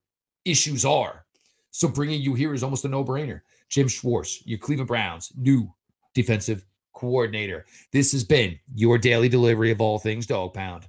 issues 0.45 0.85
are. 0.85 1.25
So 1.71 1.89
bringing 1.89 2.21
you 2.21 2.35
here 2.35 2.55
is 2.55 2.63
almost 2.63 2.85
a 2.85 2.89
no 2.89 3.05
brainer. 3.05 3.41
Jim 3.69 3.89
Schwartz, 3.89 4.47
your 4.47 4.59
Cleveland 4.59 4.89
Browns, 4.89 5.33
new 5.37 5.73
defensive 6.15 6.65
coordinator. 6.95 7.67
This 7.93 8.13
has 8.13 8.25
been 8.25 8.59
your 8.75 8.99
daily 8.99 9.29
delivery 9.29 9.71
of 9.71 9.81
all 9.81 9.99
things 9.99 10.27
dog 10.27 10.55
pound. 10.55 10.87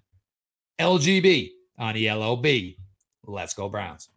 LGB 0.80 1.51
on 1.78 1.95
ELOB. 1.95 2.78
Let's 3.26 3.53
go, 3.53 3.69
Browns. 3.69 4.09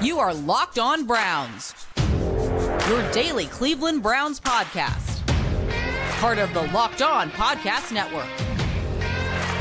You 0.00 0.20
are 0.20 0.32
Locked 0.32 0.78
On 0.78 1.06
Browns, 1.06 1.74
your 2.88 3.10
daily 3.10 3.46
Cleveland 3.46 4.02
Browns 4.02 4.38
podcast. 4.38 5.26
Part 6.20 6.38
of 6.38 6.52
the 6.54 6.62
Locked 6.72 7.02
On 7.02 7.30
Podcast 7.30 7.92
Network. 7.92 8.28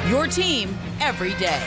Your 0.09 0.27
team 0.27 0.77
every 0.99 1.33
day. 1.35 1.63